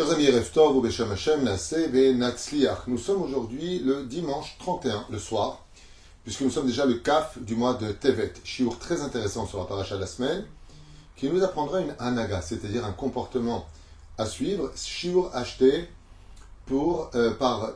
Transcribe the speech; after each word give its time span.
Chers 0.00 0.12
amis, 0.12 0.28
Natsliach. 2.14 2.86
Nous 2.86 2.96
sommes 2.96 3.20
aujourd'hui 3.20 3.80
le 3.80 4.04
dimanche 4.04 4.56
31, 4.58 5.04
le 5.10 5.18
soir, 5.18 5.62
puisque 6.24 6.40
nous 6.40 6.48
sommes 6.48 6.66
déjà 6.66 6.86
le 6.86 6.94
CAF 6.94 7.38
du 7.38 7.54
mois 7.54 7.74
de 7.74 7.92
Tevet. 7.92 8.32
Shiur 8.42 8.78
très 8.78 9.02
intéressant 9.02 9.46
sur 9.46 9.58
la 9.58 9.66
paracha 9.66 9.96
de 9.96 10.00
la 10.00 10.06
semaine, 10.06 10.46
qui 11.16 11.28
nous 11.28 11.44
apprendra 11.44 11.82
une 11.82 11.94
anaga, 11.98 12.40
c'est-à-dire 12.40 12.86
un 12.86 12.92
comportement 12.92 13.66
à 14.16 14.24
suivre. 14.24 14.72
Shiur 14.74 15.36
acheté 15.36 15.86
pour, 16.64 17.10
euh, 17.14 17.34
par 17.34 17.72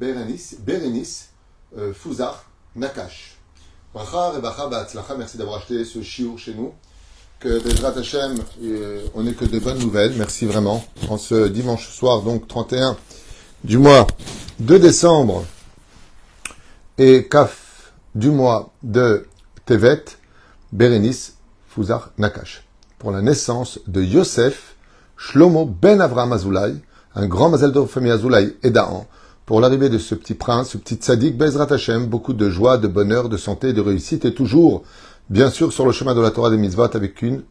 Bérénice, 0.00 0.56
Bérénice 0.58 1.30
euh, 1.78 1.94
Fouzar 1.94 2.44
Nakash. 2.74 3.38
Merci 3.94 5.36
d'avoir 5.36 5.58
acheté 5.58 5.84
ce 5.84 6.02
shiur 6.02 6.36
chez 6.40 6.54
nous 6.54 6.74
Bezrat 7.44 7.98
Hashem, 7.98 8.36
euh, 8.62 9.00
on 9.14 9.24
n'est 9.24 9.32
que 9.32 9.44
de 9.44 9.58
bonnes 9.58 9.78
nouvelles. 9.78 10.12
Merci 10.16 10.46
vraiment. 10.46 10.84
En 11.08 11.18
ce 11.18 11.48
dimanche 11.48 11.88
soir, 11.88 12.22
donc 12.22 12.46
31 12.46 12.96
du 13.64 13.78
mois 13.78 14.06
de 14.60 14.78
décembre 14.78 15.44
et 16.98 17.26
Kaf 17.28 17.92
du 18.14 18.30
mois 18.30 18.72
de 18.84 19.26
Tevet, 19.66 20.04
Bérénice, 20.72 21.34
Fouzar, 21.68 22.10
Nakash. 22.16 22.64
Pour 22.98 23.10
la 23.10 23.22
naissance 23.22 23.80
de 23.88 24.02
Yosef, 24.02 24.76
Shlomo 25.16 25.64
Ben 25.64 26.00
Avraham 26.00 26.32
Azoulay, 26.32 26.74
un 27.16 27.26
grand 27.26 27.48
mazel 27.48 27.72
de 27.72 27.84
famille 27.84 28.12
Azoulay 28.12 28.54
et 28.62 28.70
Daan, 28.70 29.04
pour 29.46 29.60
l'arrivée 29.60 29.88
de 29.88 29.98
ce 29.98 30.14
petit 30.14 30.34
prince, 30.34 30.70
ce 30.70 30.78
petit 30.78 30.94
tzaddik 30.94 31.36
Bezrat 31.36 31.72
Hashem, 31.72 32.06
beaucoup 32.06 32.34
de 32.34 32.48
joie, 32.48 32.78
de 32.78 32.86
bonheur, 32.86 33.28
de 33.28 33.36
santé, 33.36 33.72
de 33.72 33.80
réussite 33.80 34.24
et 34.24 34.32
toujours 34.32 34.84
bien 35.30 35.50
sûr 35.50 35.72
sur 35.72 35.86
le 35.86 35.92
chemin 35.92 36.14
de 36.14 36.20
la 36.20 36.30
Torah 36.30 36.50
des 36.50 36.56
mitzvot 36.56 36.94
avec 36.94 37.22
une 37.22 37.42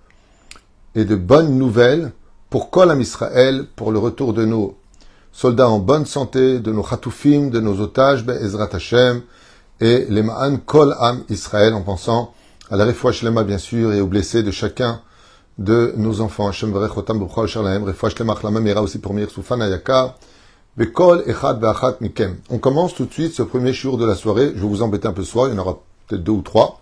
et 0.96 1.06
de 1.06 1.16
bonnes 1.16 1.58
nouvelles 1.58 2.12
pour 2.50 2.70
Kol 2.70 2.92
Am 2.92 3.00
Israël, 3.00 3.66
pour 3.76 3.92
le 3.92 4.00
retour 4.00 4.34
de 4.34 4.46
nos 4.46 4.78
soldats 5.32 5.70
en 5.70 5.80
bonne 5.80 6.06
santé, 6.06 6.60
de 6.60 6.72
nos 6.72 6.84
chatoufim, 6.84 7.50
de 7.50 7.62
nos 7.62 7.80
otages, 7.80 8.26
Ezrat 8.28 8.70
Hashem, 8.74 9.22
et 9.80 10.06
les 10.10 10.22
Ma'an 10.22 10.58
Kol 10.58 10.94
Am 11.00 11.24
Israël, 11.30 11.74
en 11.74 11.82
pensant 11.82 12.34
à 12.70 12.76
la 12.76 12.86
Refoua 12.86 13.14
Shlema, 13.14 13.44
bien 13.44 13.58
sûr, 13.58 13.94
et 13.94 14.02
aux 14.02 14.08
blessés 14.08 14.44
de 14.44 14.52
chacun 14.52 15.02
de 15.58 15.94
nos 15.96 16.20
enfants. 16.20 16.50
Hashem 16.50 16.76
Otam 16.76 17.26
Shalem, 17.48 17.84
Refoua 17.86 18.10
Shlema 18.10 18.36
Chlamam 18.36 18.68
Ira 18.68 18.82
aussi 18.82 19.00
pour 19.00 19.14
Bekol. 20.78 21.24
On 22.50 22.58
commence 22.60 22.96
tout 22.96 23.06
de 23.06 23.14
suite 23.14 23.34
ce 23.34 23.44
premier 23.44 23.74
jour 23.74 23.98
de 23.98 24.06
la 24.06 24.16
soirée. 24.16 24.52
Je 24.56 24.62
vais 24.62 24.68
vous 24.68 24.82
embêter 24.82 25.08
un 25.08 25.14
peu 25.14 25.24
ce 25.24 25.32
soir, 25.32 25.48
il 25.48 25.54
y 25.54 25.58
en 25.58 25.62
aura 25.62 25.80
peut-être 26.08 26.24
deux 26.24 26.32
ou 26.32 26.42
trois 26.42 26.82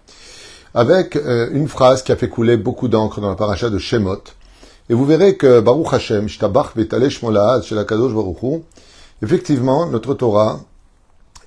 avec 0.74 1.16
euh, 1.16 1.50
une 1.52 1.68
phrase 1.68 2.04
qui 2.04 2.12
a 2.12 2.16
fait 2.16 2.30
couler 2.30 2.58
beaucoup 2.58 2.88
d'encre 2.88 3.22
dans 3.22 3.30
la 3.30 3.36
paracha 3.36 3.70
de 3.70 3.78
Shemot. 3.78 4.24
Et 4.90 4.94
vous 4.94 5.06
verrez 5.06 5.38
que 5.38 5.60
Baruch 5.60 5.94
Hashem, 5.94 6.28
Shtabach 6.28 6.74
chez 6.76 7.76
la 7.76 7.86
Kadosh 7.86 8.14
Baruch 8.14 8.64
effectivement, 9.22 9.86
notre 9.86 10.14
Torah 10.14 10.62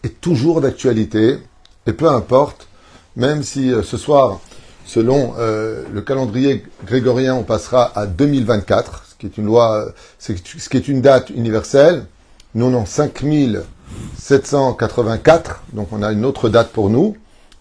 est 0.03 0.21
toujours 0.21 0.61
d'actualité, 0.61 1.39
et 1.87 1.93
peu 1.93 2.09
importe, 2.09 2.69
même 3.17 3.43
si 3.43 3.73
euh, 3.73 3.83
ce 3.83 3.97
soir, 3.97 4.41
selon 4.85 5.35
euh, 5.39 5.85
le 5.93 6.03
calendrier 6.03 6.65
grégorien, 6.85 7.35
on 7.35 7.45
passera 7.45 7.91
à 7.97 8.07
2024, 8.07 9.05
ce 9.11 9.15
qui 9.17 9.27
est 9.27 9.39
une 9.39 9.47
loi, 9.47 9.93
ce 10.19 10.33
qui 10.33 10.77
est 10.77 10.89
une 10.89 11.01
date 11.01 11.31
universelle, 11.31 12.07
nous 12.55 12.75
en 12.75 12.85
5784, 12.85 15.63
donc 15.73 15.89
on 15.93 16.03
a 16.03 16.11
une 16.13 16.25
autre 16.25 16.49
date 16.49 16.71
pour 16.71 16.91
nous, 16.91 17.17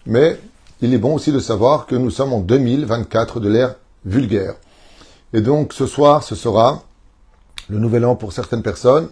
mais 0.06 0.38
il 0.82 0.92
est 0.92 0.98
bon 0.98 1.14
aussi 1.14 1.32
de 1.32 1.38
savoir 1.38 1.86
que 1.86 1.94
nous 1.94 2.10
sommes 2.10 2.32
en 2.32 2.40
2024 2.40 3.40
de 3.40 3.48
l'ère 3.48 3.76
vulgaire. 4.04 4.54
Et 5.32 5.40
donc 5.40 5.72
ce 5.72 5.86
soir, 5.86 6.22
ce 6.22 6.34
sera 6.34 6.82
le 7.70 7.78
nouvel 7.78 8.04
an 8.04 8.16
pour 8.16 8.32
certaines 8.32 8.62
personnes 8.62 9.08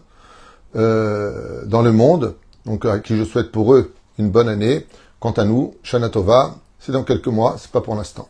euh, 0.77 1.65
dans 1.67 1.83
le 1.83 1.93
monde, 1.93 2.35
donc 2.67 2.85
à 2.85 2.99
qui 2.99 3.17
je 3.17 3.25
souhaite 3.25 3.53
pour 3.53 3.75
eux 3.75 3.95
une 4.19 4.31
bonne 4.31 4.49
année. 4.49 4.87
Quant 5.21 5.33
à 5.33 5.45
nous, 5.45 5.75
Shana 5.83 6.09
Tova, 6.09 6.57
c'est 6.79 6.93
dans 6.93 7.05
quelques 7.05 7.29
mois, 7.29 7.57
c'est 7.59 7.71
pas 7.71 7.81
pour 7.81 7.95
l'instant. 7.95 8.29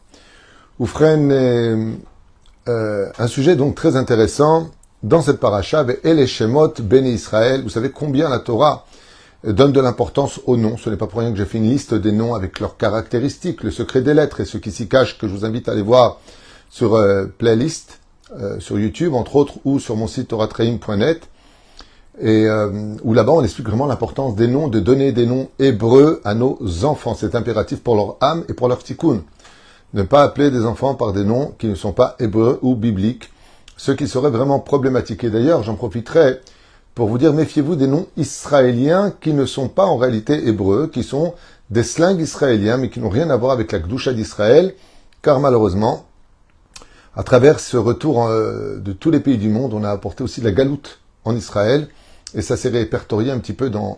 Oufren 0.79 1.31
euh, 1.33 3.07
un 3.19 3.27
sujet 3.27 3.57
donc 3.57 3.75
très 3.75 3.97
intéressant 3.97 4.69
dans 5.03 5.23
cette 5.23 5.41
paracha, 5.41 5.87
et 6.05 6.15
les 6.15 6.27
Shemot, 6.27 6.75
Béni 6.83 7.13
Israël. 7.13 7.63
Vous 7.63 7.71
savez 7.71 7.91
combien 7.91 8.29
la 8.29 8.39
Torah 8.39 8.85
donne 9.45 9.73
de 9.73 9.81
l'importance 9.81 10.41
aux 10.47 10.57
noms. 10.57 10.77
Ce 10.77 10.91
n'est 10.91 10.97
pas 10.97 11.07
pour 11.07 11.21
rien 11.21 11.31
que 11.33 11.39
j'ai 11.39 11.45
fait 11.45 11.59
une 11.59 11.71
liste 11.71 11.95
des 11.95 12.13
noms 12.13 12.35
avec 12.35 12.61
leurs 12.61 12.77
caractéristiques, 12.77 13.63
le 13.63 13.71
secret 13.71 14.03
des 14.03 14.15
lettres 14.15 14.41
et 14.41 14.45
ce 14.45 14.59
qui 14.59 14.71
s'y 14.71 14.89
cache, 14.89 15.19
que 15.19 15.27
je 15.27 15.33
vous 15.33 15.45
invite 15.45 15.69
à 15.69 15.73
aller 15.73 15.83
voir 15.83 16.19
sur 16.69 16.95
euh, 16.95 17.27
playlist, 17.39 18.01
euh, 18.39 18.61
sur 18.61 18.79
YouTube, 18.79 19.15
entre 19.15 19.37
autres, 19.37 19.55
ou 19.65 19.79
sur 19.79 19.97
mon 19.97 20.07
site 20.07 20.29
toratrain.net, 20.29 21.29
et 22.21 22.47
euh, 22.47 22.95
où 23.03 23.15
là-bas 23.15 23.33
on 23.33 23.43
explique 23.43 23.67
vraiment 23.67 23.87
l'importance 23.87 24.37
des 24.37 24.47
noms, 24.47 24.69
de 24.69 24.79
donner 24.79 25.13
des 25.13 25.27
noms 25.27 25.49
hébreux 25.59 26.21
à 26.25 26.35
nos 26.35 26.59
enfants. 26.85 27.15
C'est 27.15 27.35
impératif 27.35 27.83
pour 27.83 27.97
leur 27.97 28.17
âme 28.21 28.45
et 28.49 28.55
pour 28.55 28.69
leur 28.69 28.83
tikkun. 28.83 29.23
Ne 29.95 30.03
pas 30.03 30.23
appeler 30.23 30.51
des 30.51 30.65
enfants 30.65 30.95
par 30.95 31.13
des 31.13 31.25
noms 31.25 31.55
qui 31.59 31.67
ne 31.67 31.75
sont 31.75 31.93
pas 31.93 32.15
hébreux 32.21 32.59
ou 32.63 32.77
bibliques, 32.77 33.31
ce 33.77 33.91
qui 33.91 34.07
serait 34.07 34.31
vraiment 34.31 34.61
problématique. 34.61 35.25
Et 35.25 35.31
d'ailleurs, 35.31 35.63
j'en 35.63 35.75
profiterai 35.75 36.41
pour 37.01 37.09
vous 37.09 37.17
dire 37.17 37.33
méfiez-vous 37.33 37.77
des 37.77 37.87
noms 37.87 38.09
israéliens 38.19 39.11
qui 39.23 39.33
ne 39.33 39.47
sont 39.47 39.69
pas 39.69 39.87
en 39.87 39.97
réalité 39.97 40.47
hébreux, 40.47 40.87
qui 40.87 41.03
sont 41.03 41.33
des 41.71 41.83
slings 41.83 42.21
israéliens, 42.21 42.77
mais 42.77 42.91
qui 42.91 43.01
n'ont 43.01 43.09
rien 43.09 43.31
à 43.31 43.39
voir 43.39 43.53
avec 43.53 43.73
la 43.73 43.79
Gdusha 43.79 44.13
d'Israël, 44.13 44.75
car 45.23 45.41
malheureusement, 45.41 46.05
à 47.17 47.23
travers 47.23 47.59
ce 47.59 47.79
retour 47.79 48.27
euh, 48.27 48.77
de 48.81 48.93
tous 48.93 49.11
les 49.11 49.21
pays 49.21 49.39
du 49.39 49.49
monde, 49.49 49.73
on 49.73 49.83
a 49.83 49.89
apporté 49.89 50.23
aussi 50.23 50.43
la 50.43 50.53
galoute 50.53 51.01
en 51.25 51.35
Israël, 51.35 51.89
et 52.35 52.43
ça 52.43 52.59
s'est 52.59 52.69
répertorié 52.69 53.31
un 53.31 53.39
petit 53.39 53.55
peu 53.55 53.71
dans 53.71 53.97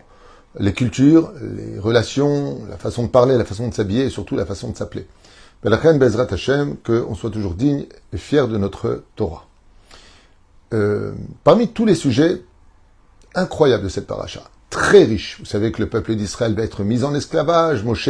les 0.57 0.71
cultures, 0.71 1.33
les 1.41 1.79
relations, 1.79 2.59
la 2.69 2.77
façon 2.77 3.03
de 3.03 3.09
parler, 3.09 3.37
la 3.37 3.43
façon 3.43 3.67
de 3.67 3.73
s'habiller, 3.73 4.05
et 4.05 4.09
surtout 4.09 4.37
la 4.37 4.45
façon 4.45 4.69
de 4.69 4.77
s'appeler. 4.77 5.07
la 5.65 5.75
Bezrat 5.75 6.27
Hashem, 6.31 6.77
qu'on 6.77 7.15
soit 7.15 7.31
toujours 7.31 7.55
digne 7.55 7.85
et 8.13 8.17
fier 8.17 8.47
de 8.47 8.57
notre 8.57 9.03
Torah. 9.17 9.45
Euh, 10.73 11.11
parmi 11.43 11.67
tous 11.67 11.85
les 11.85 11.95
sujets 11.95 12.41
incroyable 13.35 13.83
de 13.83 13.89
cette 13.89 14.07
paracha. 14.07 14.43
Très 14.69 15.03
riche. 15.03 15.37
Vous 15.39 15.45
savez 15.45 15.71
que 15.71 15.81
le 15.81 15.87
peuple 15.87 16.15
d'Israël 16.15 16.55
va 16.55 16.63
être 16.63 16.83
mis 16.83 17.03
en 17.03 17.13
esclavage. 17.13 17.83
Moshe 17.83 18.09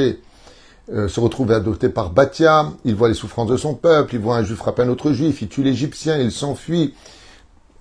euh, 0.91 1.07
se 1.07 1.19
retrouve 1.19 1.51
adopté 1.51 1.89
par 1.89 2.11
Batia. 2.11 2.67
Il 2.85 2.95
voit 2.95 3.09
les 3.09 3.13
souffrances 3.13 3.49
de 3.49 3.57
son 3.57 3.75
peuple. 3.75 4.15
Il 4.15 4.21
voit 4.21 4.37
un 4.37 4.43
juif 4.43 4.57
frapper 4.57 4.83
un 4.83 4.89
autre 4.89 5.11
juif. 5.11 5.41
Il 5.41 5.49
tue 5.49 5.63
l'Égyptien. 5.63 6.17
Il 6.17 6.31
s'enfuit. 6.31 6.93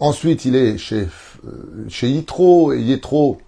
Ensuite, 0.00 0.44
il 0.46 0.56
est 0.56 0.78
chez, 0.78 1.08
euh, 1.46 1.84
chez 1.88 2.08
Yitro. 2.08 2.72
Et 2.72 2.80
Yitro, 2.80 3.38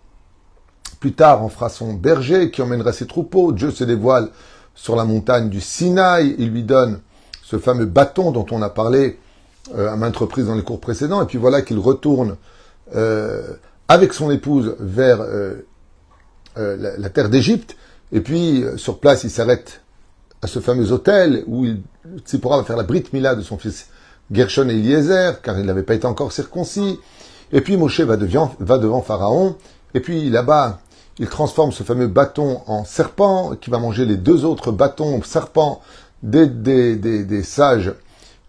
plus 1.01 1.15
tard, 1.15 1.43
en 1.43 1.49
fera 1.49 1.69
son 1.69 1.95
berger 1.95 2.53
qui 2.53 2.63
emmènera 2.63 2.93
ses 2.93 3.09
troupeaux. 3.09 3.51
Dieu 3.51 3.73
se 3.73 3.83
dévoile 3.83 4.31
sur 4.77 4.95
la 4.95 5.05
montagne 5.05 5.49
du 5.49 5.61
Sinaï. 5.61 6.37
Il 6.39 6.51
lui 6.51 6.63
donne 6.63 7.01
ce 7.43 7.59
fameux 7.59 7.87
bâton 7.87 8.31
dont 8.31 8.47
on 8.53 8.63
a 8.63 8.71
parlé 8.71 9.19
euh, 9.77 9.93
à 9.93 9.97
maintes 9.97 10.17
reprises 10.17 10.47
dans 10.47 10.55
les 10.55 10.63
cours 10.63 10.81
précédents. 10.81 11.21
Et 11.23 11.27
puis 11.27 11.39
voilà 11.39 11.63
qu'il 11.63 11.81
retourne 11.81 12.37
avec 13.89 14.13
son 14.13 14.31
épouse 14.31 14.77
vers 14.79 15.21
euh, 15.21 15.67
euh, 16.57 16.97
la, 16.99 17.11
terre 17.11 17.29
d'Égypte, 17.29 17.77
et 18.13 18.21
puis 18.21 18.63
euh, 18.63 18.77
sur 18.77 18.99
place 18.99 19.25
il 19.25 19.31
s'arrête 19.31 19.83
à 20.43 20.47
ce 20.47 20.61
fameux 20.61 20.93
hôtel 20.93 21.45
où 21.47 21.65
il, 21.65 21.83
va 22.43 22.65
faire 22.65 22.77
la 22.77 22.83
Brit 22.83 23.05
Mila 23.13 23.35
de 23.35 23.43
son 23.43 23.59
fils 23.59 23.89
Gershon 24.31 24.69
et 24.69 24.75
Eliezer, 24.75 25.41
car 25.43 25.59
il 25.59 25.67
n'avait 25.67 25.83
pas 25.83 25.95
été 25.95 26.07
encore 26.07 26.33
circoncis. 26.33 26.99
Et 27.53 27.61
puis 27.61 27.77
Moshe 27.77 28.01
va, 28.01 28.17
va 28.59 28.79
devant 28.79 29.03
Pharaon, 29.03 29.57
et 29.95 30.01
puis 30.01 30.31
là-bas, 30.31 30.81
il 31.19 31.29
transforme 31.29 31.73
ce 31.73 31.83
fameux 31.83 32.09
bâton 32.09 32.61
en 32.67 32.85
serpent, 32.85 33.55
qui 33.57 33.71
va 33.71 33.79
manger 33.79 34.05
les 34.05 34.17
deux 34.17 34.45
autres 34.45 34.73
bâtons 34.73 35.23
serpents 35.23 35.81
des, 36.23 36.47
des, 36.47 36.97
des, 36.97 37.43
sages 37.43 37.93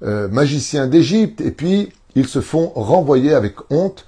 magiciens 0.02 0.88
d'Égypte, 0.88 1.42
et 1.42 1.52
puis 1.52 1.92
ils 2.16 2.28
se 2.28 2.42
font 2.42 2.72
renvoyer 2.76 3.34
avec 3.34 3.56
honte 3.70 4.06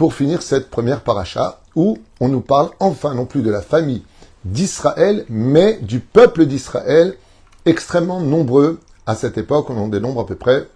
pour 0.00 0.14
finir 0.14 0.40
cette 0.40 0.70
première 0.70 1.02
paracha, 1.02 1.60
où 1.76 1.98
on 2.20 2.28
nous 2.28 2.40
parle 2.40 2.70
enfin 2.80 3.12
non 3.12 3.26
plus 3.26 3.42
de 3.42 3.50
la 3.50 3.60
famille 3.60 4.02
d'Israël, 4.46 5.26
mais 5.28 5.78
du 5.82 6.00
peuple 6.00 6.46
d'Israël, 6.46 7.18
extrêmement 7.66 8.18
nombreux 8.18 8.80
à 9.04 9.14
cette 9.14 9.36
époque. 9.36 9.68
On 9.68 9.76
en 9.76 9.88
dénombre 9.88 10.22
à 10.22 10.26
peu 10.26 10.36
près 10.36 10.66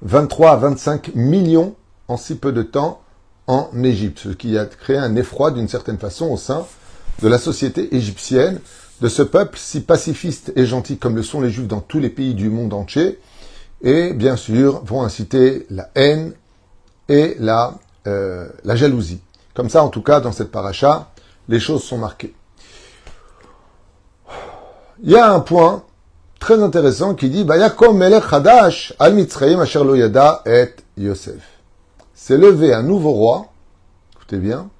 23 0.00 0.52
à 0.52 0.56
25 0.56 1.14
millions 1.16 1.74
en 2.08 2.16
si 2.16 2.36
peu 2.36 2.50
de 2.50 2.62
temps 2.62 3.02
en 3.46 3.68
Égypte, 3.84 4.20
ce 4.20 4.30
qui 4.30 4.56
a 4.56 4.64
créé 4.64 4.96
un 4.96 5.14
effroi 5.14 5.50
d'une 5.50 5.68
certaine 5.68 5.98
façon 5.98 6.30
au 6.30 6.38
sein 6.38 6.64
de 7.20 7.28
la 7.28 7.36
société 7.36 7.94
égyptienne, 7.94 8.58
de 9.02 9.08
ce 9.08 9.20
peuple 9.20 9.58
si 9.58 9.82
pacifiste 9.82 10.50
et 10.56 10.64
gentil 10.64 10.96
comme 10.96 11.14
le 11.14 11.22
sont 11.22 11.42
les 11.42 11.50
Juifs 11.50 11.68
dans 11.68 11.82
tous 11.82 11.98
les 11.98 12.08
pays 12.08 12.32
du 12.32 12.48
monde 12.48 12.72
entier, 12.72 13.18
et 13.82 14.14
bien 14.14 14.36
sûr 14.36 14.82
vont 14.82 15.02
inciter 15.02 15.66
la 15.68 15.90
haine 15.94 16.32
et 17.10 17.36
la 17.38 17.78
euh, 18.08 18.48
la 18.64 18.76
jalousie. 18.76 19.20
Comme 19.54 19.70
ça, 19.70 19.82
en 19.82 19.88
tout 19.88 20.02
cas, 20.02 20.20
dans 20.20 20.32
cette 20.32 20.50
paracha, 20.50 21.10
les 21.48 21.60
choses 21.60 21.82
sont 21.82 21.98
marquées. 21.98 22.34
Il 25.02 25.10
y 25.10 25.16
a 25.16 25.32
un 25.32 25.40
point 25.40 25.84
très 26.40 26.62
intéressant 26.62 27.14
qui 27.14 27.28
dit 27.28 27.44
s'est 32.14 32.36
levé 32.36 32.74
un 32.74 32.82
nouveau 32.82 33.12
roi, 33.12 33.46
écoutez 34.14 34.38
bien, 34.38 34.70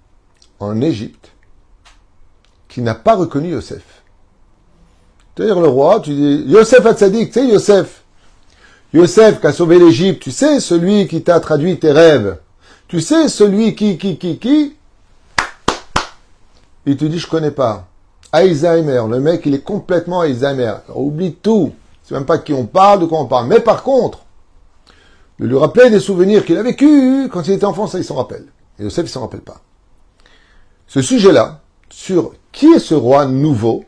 en 0.61 0.81
Égypte, 0.81 1.33
qui 2.69 2.81
n'a 2.83 2.95
pas 2.95 3.15
reconnu 3.15 3.51
Yosef. 3.51 4.03
C'est-à-dire 5.37 5.61
le 5.61 5.69
roi, 5.69 6.01
tu 6.01 6.15
dis, 6.15 6.45
Yosef 6.47 6.85
Hatzadik, 6.85 7.33
tu 7.33 7.41
sais 7.41 7.47
Yosef. 7.47 8.03
Yosef 8.93 9.41
qui 9.41 9.47
a 9.47 9.53
sauvé 9.53 9.79
l'Égypte, 9.79 10.23
tu 10.23 10.31
sais 10.31 10.61
celui 10.61 11.07
qui 11.07 11.23
t'a 11.23 11.39
traduit 11.41 11.79
tes 11.79 11.93
rêves. 11.93 12.39
Tu 12.89 13.01
sais 13.01 13.29
celui 13.29 13.75
qui, 13.75 13.99
qui, 13.99 14.17
qui, 14.17 14.39
qui. 14.39 14.75
Il 16.87 16.97
te 16.97 17.05
dit, 17.05 17.19
je 17.19 17.27
connais 17.27 17.51
pas. 17.51 17.87
Alzheimer, 18.33 19.03
le 19.09 19.21
mec, 19.21 19.43
il 19.45 19.55
est 19.55 19.63
complètement 19.63 20.23
Alzheimer. 20.23 20.75
oublie 20.95 21.35
tout. 21.35 21.73
C'est 22.03 22.15
même 22.15 22.25
pas 22.25 22.39
qui 22.39 22.55
on 22.55 22.65
parle, 22.65 23.01
de 23.01 23.07
quoi 23.07 23.21
on 23.21 23.27
parle. 23.27 23.47
Mais 23.47 23.61
par 23.61 23.83
contre, 23.83 24.21
de 25.39 25.47
lui 25.47 25.59
rappeler 25.59 25.91
des 25.91 26.01
souvenirs 26.01 26.45
qu'il 26.45 26.57
a 26.57 26.63
vécu 26.63 27.29
quand 27.31 27.47
il 27.47 27.53
était 27.53 27.67
enfant, 27.67 27.87
ça, 27.87 27.99
il 27.99 28.05
s'en 28.05 28.17
rappelle. 28.17 28.47
Et 28.79 28.85
Yosef, 28.85 29.07
il 29.07 29.11
s'en 29.11 29.21
rappelle 29.21 29.41
pas. 29.41 29.61
Ce 30.87 31.03
sujet-là, 31.03 31.61
sur 31.91 32.33
qui 32.53 32.67
est 32.73 32.79
ce 32.79 32.95
roi 32.95 33.27
nouveau, 33.27 33.85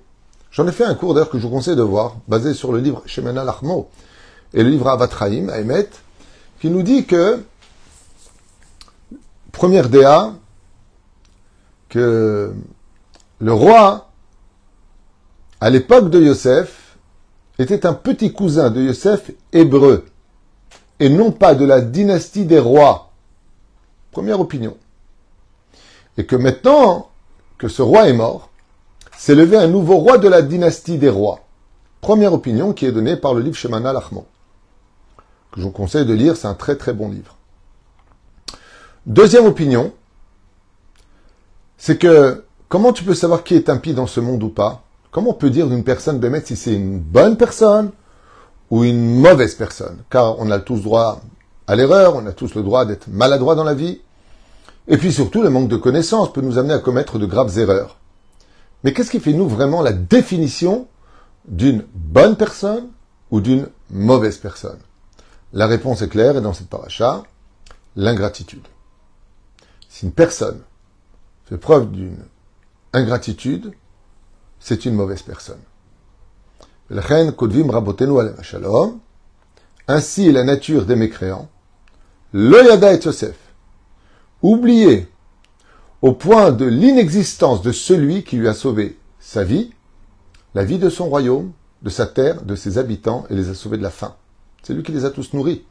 j'en 0.51 0.69
ai 0.69 0.73
fait 0.73 0.85
un 0.85 0.95
cours 0.95 1.15
d'ailleurs 1.15 1.31
que 1.31 1.39
je 1.39 1.43
vous 1.45 1.51
conseille 1.51 1.77
de 1.77 1.83
voir, 1.83 2.17
basé 2.29 2.53
sur 2.53 2.73
le 2.73 2.81
livre 2.81 3.03
Shemana 3.07 3.45
Lachmo 3.45 3.89
et 4.53 4.63
le 4.63 4.69
livre 4.69 4.89
Avatraim, 4.89 5.49
Aemet, 5.49 5.89
qui 6.61 6.69
nous 6.69 6.83
dit 6.83 7.07
que, 7.07 7.43
première 9.53 9.89
DA, 9.89 10.33
que 11.89 12.55
le 13.39 13.53
roi, 13.53 14.11
à 15.61 15.71
l'époque 15.71 16.11
de 16.11 16.21
Yosef, 16.21 16.97
était 17.59 17.85
un 17.87 17.95
petit 17.95 18.33
cousin 18.33 18.71
de 18.71 18.81
Yosef 18.81 19.31
hébreu 19.53 20.07
et 20.99 21.09
non 21.09 21.33
pas 21.33 21.55
de 21.55 21.65
la 21.65 21.81
dynastie 21.81 22.45
des 22.45 22.59
rois. 22.59 23.11
Première 24.13 24.41
opinion. 24.41 24.77
Et 26.17 26.27
que 26.27 26.37
maintenant 26.37 27.09
que 27.59 27.69
ce 27.69 27.83
roi 27.83 28.09
est 28.09 28.15
mort, 28.15 28.51
s'est 29.17 29.35
levé 29.35 29.57
un 29.57 29.67
nouveau 29.67 29.97
roi 29.97 30.19
de 30.19 30.29
la 30.29 30.43
dynastie 30.43 30.99
des 30.99 31.11
rois. 31.11 31.41
Première 32.01 32.33
opinion 32.33 32.73
qui 32.73 32.87
est 32.87 32.93
donnée 32.93 33.17
par 33.17 33.35
le 33.35 33.43
livre 33.43 33.57
Shemana 33.57 33.93
Lachman, 33.93 34.25
que 35.53 35.61
je 35.61 35.67
vous 35.67 35.71
conseille 35.71 36.07
de 36.07 36.15
lire, 36.15 36.37
c'est 36.37 36.49
un 36.49 36.55
très 36.55 36.77
très 36.77 36.95
bon 36.95 37.11
livre. 37.11 37.37
Deuxième 39.07 39.47
opinion, 39.47 39.93
c'est 41.79 41.97
que 41.97 42.45
comment 42.69 42.93
tu 42.93 43.03
peux 43.03 43.15
savoir 43.15 43.45
qui 43.45 43.55
est 43.55 43.71
impie 43.71 43.95
dans 43.95 44.07
ce 44.07 44.21
monde 44.21 44.43
ou 44.43 44.51
pas? 44.51 44.83
Comment 45.11 45.31
on 45.31 45.35
peut 45.35 45.49
dire 45.49 45.69
d'une 45.69 45.85
personne 45.85 46.21
mettre 46.29 46.49
si 46.49 46.57
c'est 46.57 46.75
une 46.75 46.99
bonne 46.99 47.39
personne 47.39 47.93
ou 48.71 48.85
une 48.85 49.21
mauvaise 49.21 49.55
personne, 49.55 49.99
car 50.11 50.39
on 50.39 50.51
a 50.51 50.59
tous 50.61 50.83
droit 50.83 51.23
à 51.67 51.77
l'erreur, 51.77 52.15
on 52.15 52.27
a 52.27 52.33
tous 52.33 52.55
le 52.55 52.63
droit 52.63 52.85
d'être 52.85 53.09
maladroit 53.09 53.55
dans 53.55 53.65
la 53.65 53.75
vie, 53.75 54.01
et 54.87 54.99
puis 54.99 55.13
surtout 55.13 55.43
le 55.43 55.51
manque 55.51 55.69
de 55.69 55.77
connaissances 55.77 56.33
peut 56.33 56.43
nous 56.43 56.59
amener 56.59 56.75
à 56.75 56.79
commettre 56.79 57.19
de 57.19 57.27
graves 57.27 57.59
erreurs. 57.59 57.97
Mais 58.85 58.93
qu'est-ce 58.93 59.11
qui 59.11 59.21
fait 59.21 59.33
nous 59.33 59.49
vraiment 59.49 59.83
la 59.83 59.93
définition 59.93 60.87
d'une 61.49 61.85
bonne 61.95 62.37
personne 62.37 62.89
ou 63.31 63.41
d'une 63.41 63.67
mauvaise 63.91 64.37
personne? 64.37 64.79
La 65.55 65.67
réponse 65.67 66.03
est 66.03 66.09
claire 66.09 66.37
et 66.37 66.41
dans 66.41 66.53
cette 66.53 66.69
paracha, 66.69 67.23
l'ingratitude. 67.97 68.67
Si 69.91 70.07
une 70.07 70.13
personne 70.13 70.61
fait 71.47 71.59
preuve 71.59 71.91
d'une 71.91 72.25
ingratitude, 72.93 73.73
c'est 74.61 74.87
une 74.87 74.95
mauvaise 74.95 75.23
personne. 75.23 75.59
Ainsi 79.89 80.29
est 80.29 80.33
la 80.33 80.45
nature 80.45 80.87
des 80.87 80.95
mécréants. 80.95 81.49
Le 82.33 82.65
Yada 82.65 82.95
et 82.95 83.01
Yosef. 83.01 83.37
Oublié 84.43 85.09
au 86.03 86.13
point 86.13 86.53
de 86.53 86.67
l'inexistence 86.67 87.61
de 87.61 87.73
celui 87.73 88.23
qui 88.23 88.37
lui 88.37 88.49
a 88.49 88.55
sauvé 88.55 88.97
sa 89.19 89.43
vie, 89.43 89.73
la 90.55 90.65
vie 90.65 90.79
de 90.79 90.89
son 90.89 91.09
royaume, 91.09 91.51
de 91.83 91.91
sa 91.91 92.07
terre, 92.07 92.43
de 92.43 92.55
ses 92.55 92.79
habitants 92.79 93.27
et 93.29 93.35
les 93.35 93.51
a 93.51 93.55
sauvés 93.55 93.77
de 93.77 93.83
la 93.83 93.91
faim. 93.91 94.15
C'est 94.63 94.73
lui 94.73 94.85
qui 94.85 94.93
les 94.93 95.05
a 95.05 95.11
tous 95.11 95.33
nourris. 95.33 95.65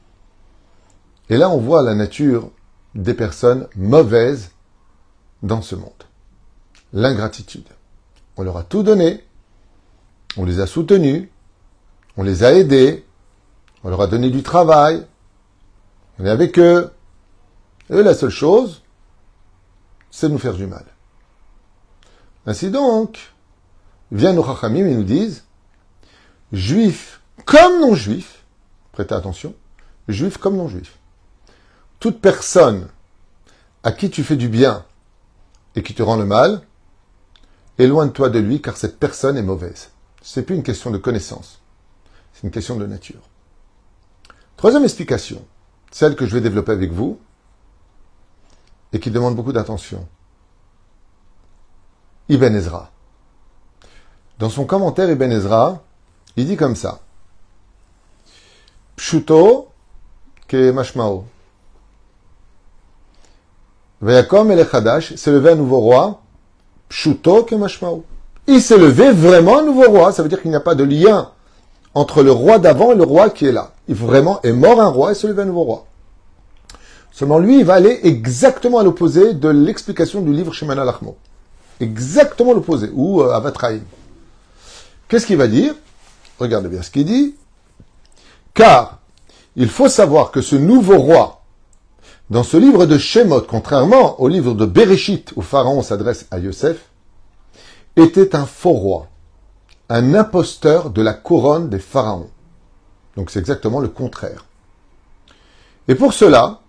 Et 1.29 1.37
là, 1.37 1.49
on 1.49 1.57
voit 1.57 1.83
la 1.83 1.95
nature 1.95 2.51
des 2.95 3.13
personnes 3.13 3.67
mauvaises 3.75 4.51
dans 5.43 5.61
ce 5.61 5.75
monde. 5.75 5.91
L'ingratitude. 6.93 7.67
On 8.37 8.43
leur 8.43 8.57
a 8.57 8.63
tout 8.63 8.83
donné, 8.83 9.23
on 10.37 10.45
les 10.45 10.59
a 10.59 10.67
soutenus, 10.67 11.29
on 12.17 12.23
les 12.23 12.43
a 12.43 12.53
aidés, 12.53 13.05
on 13.83 13.89
leur 13.89 14.01
a 14.01 14.07
donné 14.07 14.29
du 14.29 14.43
travail, 14.43 15.05
on 16.19 16.25
est 16.25 16.29
avec 16.29 16.59
eux. 16.59 16.91
Et 17.89 18.03
la 18.03 18.13
seule 18.13 18.29
chose, 18.29 18.83
c'est 20.11 20.27
de 20.27 20.33
nous 20.33 20.39
faire 20.39 20.53
du 20.53 20.67
mal. 20.67 20.85
Ainsi 22.45 22.69
donc, 22.69 23.33
viennent 24.11 24.35
nos 24.35 24.43
chachamim 24.43 24.85
et 24.85 24.95
nous 24.95 25.03
disent, 25.03 25.45
juifs 26.51 27.21
comme 27.45 27.79
non-juifs, 27.79 28.43
prêtez 28.91 29.15
attention, 29.15 29.55
juifs 30.07 30.37
comme 30.37 30.57
non-juifs, 30.57 30.98
toute 31.99 32.21
personne 32.21 32.87
à 33.83 33.91
qui 33.91 34.09
tu 34.09 34.23
fais 34.23 34.35
du 34.35 34.49
bien 34.49 34.85
et 35.75 35.83
qui 35.83 35.93
te 35.93 36.03
rend 36.03 36.17
le 36.17 36.25
mal, 36.25 36.61
éloigne-toi 37.77 38.29
de 38.29 38.39
lui 38.39 38.61
car 38.61 38.77
cette 38.77 38.99
personne 38.99 39.37
est 39.37 39.43
mauvaise. 39.43 39.91
C'est 40.21 40.43
plus 40.43 40.55
une 40.55 40.63
question 40.63 40.91
de 40.91 40.97
connaissance. 40.97 41.59
C'est 42.33 42.43
une 42.43 42.51
question 42.51 42.75
de 42.75 42.85
nature. 42.85 43.21
Troisième 44.57 44.83
explication, 44.83 45.45
celle 45.91 46.15
que 46.15 46.25
je 46.25 46.33
vais 46.33 46.41
développer 46.41 46.71
avec 46.71 46.91
vous, 46.91 47.19
et 48.91 48.99
qui 48.99 49.11
demande 49.11 49.35
beaucoup 49.35 49.53
d'attention. 49.53 50.07
Ibn 52.27 52.55
Ezra. 52.55 52.91
Dans 54.37 54.49
son 54.49 54.65
commentaire, 54.65 55.09
Ibn 55.09 55.31
Ezra, 55.31 55.83
il 56.35 56.47
dit 56.47 56.57
comme 56.57 56.75
ça. 56.75 57.01
Pshuto 58.95 59.71
ke 60.47 60.71
mashmao. 60.71 61.25
Vayakom 64.01 64.51
el 64.51 64.67
Chadash 64.69 65.15
s'est 65.15 65.31
levé 65.31 65.51
un 65.51 65.55
nouveau 65.55 65.79
roi. 65.79 66.21
Pshuto 66.89 67.43
ke 67.43 67.55
mashmao. 67.55 68.03
Il 68.47 68.61
s'est 68.61 68.77
levé 68.77 69.11
vraiment 69.11 69.59
un 69.59 69.65
nouveau 69.65 69.89
roi. 69.89 70.11
Ça 70.11 70.23
veut 70.23 70.29
dire 70.29 70.41
qu'il 70.41 70.51
n'y 70.51 70.57
a 70.57 70.61
pas 70.61 70.75
de 70.75 70.83
lien 70.83 71.31
entre 71.93 72.23
le 72.23 72.31
roi 72.31 72.59
d'avant 72.59 72.91
et 72.91 72.95
le 72.95 73.03
roi 73.03 73.29
qui 73.29 73.45
est 73.45 73.51
là. 73.51 73.71
Il 73.87 73.95
vraiment 73.95 74.41
est 74.43 74.53
mort 74.53 74.79
un 74.81 74.87
roi 74.87 75.11
et 75.11 75.15
s'est 75.15 75.27
levé 75.27 75.41
un 75.43 75.45
nouveau 75.45 75.63
roi. 75.63 75.85
Seulement 77.11 77.39
lui, 77.39 77.59
il 77.59 77.65
va 77.65 77.73
aller 77.73 77.99
exactement 78.03 78.79
à 78.79 78.83
l'opposé 78.83 79.33
de 79.33 79.49
l'explication 79.49 80.21
du 80.21 80.31
livre 80.31 80.53
Shemana 80.53 80.85
Lachmo. 80.85 81.17
Exactement 81.81 82.53
l'opposé, 82.53 82.89
ou 82.93 83.21
euh, 83.21 83.33
Avatraïm. 83.33 83.83
Qu'est-ce 85.07 85.25
qu'il 85.25 85.37
va 85.37 85.47
dire? 85.47 85.73
Regardez 86.39 86.69
bien 86.69 86.81
ce 86.81 86.89
qu'il 86.89 87.05
dit. 87.05 87.35
Car 88.53 88.99
il 89.55 89.69
faut 89.69 89.89
savoir 89.89 90.31
que 90.31 90.41
ce 90.41 90.55
nouveau 90.55 90.97
roi, 90.97 91.38
dans 92.29 92.43
ce 92.43 92.57
livre 92.57 92.85
de 92.85 92.97
Shemot, 92.97 93.41
contrairement 93.41 94.21
au 94.21 94.27
livre 94.27 94.53
de 94.53 94.65
Bereshit 94.65 95.33
où 95.35 95.41
Pharaon 95.41 95.81
s'adresse 95.81 96.27
à 96.29 96.39
Yosef, 96.39 96.89
était 97.95 98.35
un 98.35 98.45
faux 98.45 98.73
roi, 98.73 99.07
un 99.89 100.13
imposteur 100.13 100.91
de 100.91 101.01
la 101.01 101.13
couronne 101.13 101.69
des 101.69 101.79
pharaons. 101.79 102.29
Donc 103.15 103.31
c'est 103.31 103.39
exactement 103.39 103.79
le 103.79 103.87
contraire. 103.87 104.45
Et 105.87 105.95
pour 105.95 106.13
cela, 106.13 106.61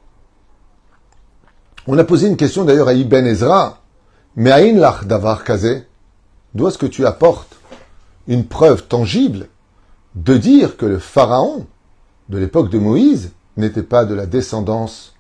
on 1.87 1.99
a 1.99 2.05
posé 2.05 2.27
une 2.27 2.37
question 2.39 2.65
d'ailleurs 2.65 2.89
à 2.89 2.95
Ibn 2.95 3.27
Ezra, 3.27 3.83
mais 4.37 4.51
à 4.51 4.57
Inlach 4.57 5.05
Davar 5.05 5.45
Kazé, 5.45 5.87
d'où 6.55 6.69
est-ce 6.69 6.79
que 6.79 6.87
tu 6.87 7.05
apportes 7.05 7.57
une 8.27 8.47
preuve 8.47 8.87
tangible 8.87 9.49
de 10.15 10.37
dire 10.37 10.77
que 10.77 10.87
le 10.87 10.99
pharaon 10.99 11.67
de 12.31 12.39
l'époque 12.39 12.71
de 12.71 12.79
Moïse 12.79 13.33
n'était 13.57 13.83
pas 13.83 14.05
de 14.05 14.15
la 14.15 14.27
descendance 14.27 15.15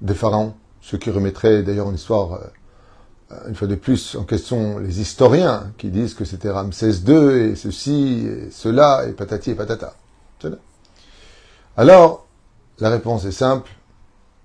des 0.00 0.14
pharaons, 0.14 0.54
ce 0.80 0.96
qui 0.96 1.10
remettrait 1.10 1.62
d'ailleurs 1.62 1.88
une 1.88 1.96
histoire 1.96 2.34
euh, 2.34 2.46
une 3.48 3.54
fois 3.54 3.68
de 3.68 3.76
plus, 3.76 4.16
en 4.16 4.24
question 4.24 4.78
les 4.78 5.00
historiens 5.00 5.72
qui 5.78 5.90
disent 5.90 6.14
que 6.14 6.24
c'était 6.24 6.50
Ramsès 6.50 7.02
II 7.06 7.50
et 7.50 7.54
ceci 7.54 8.26
et 8.26 8.50
cela 8.50 9.06
et 9.08 9.12
patati 9.12 9.50
et 9.52 9.54
patata. 9.54 9.94
Alors, 11.76 12.26
la 12.80 12.90
réponse 12.90 13.24
est 13.24 13.32
simple. 13.32 13.70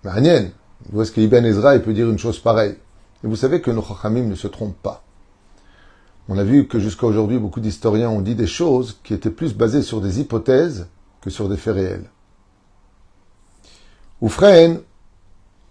Manienne, 0.03 0.51
où 0.93 1.01
est-ce 1.01 1.11
qu'Ibn 1.11 1.45
Ezra 1.45 1.77
peut 1.79 1.93
dire 1.93 2.09
une 2.09 2.19
chose 2.19 2.39
pareille? 2.39 2.75
Et 3.23 3.27
vous 3.27 3.35
savez 3.35 3.59
que 3.59 3.71
nos 3.71 3.81
Chachamim 3.81 4.27
ne 4.27 4.35
se 4.35 4.47
trompent 4.47 4.81
pas. 4.83 5.03
On 6.29 6.37
a 6.37 6.43
vu 6.43 6.67
que 6.67 6.79
jusqu'à 6.79 7.07
aujourd'hui, 7.07 7.39
beaucoup 7.39 7.59
d'historiens 7.59 8.09
ont 8.09 8.21
dit 8.21 8.35
des 8.35 8.47
choses 8.47 8.99
qui 9.03 9.13
étaient 9.13 9.31
plus 9.31 9.55
basées 9.55 9.81
sur 9.81 10.01
des 10.01 10.19
hypothèses 10.19 10.87
que 11.21 11.29
sur 11.29 11.49
des 11.49 11.57
faits 11.57 11.75
réels. 11.75 12.09
Oufren, 14.21 14.79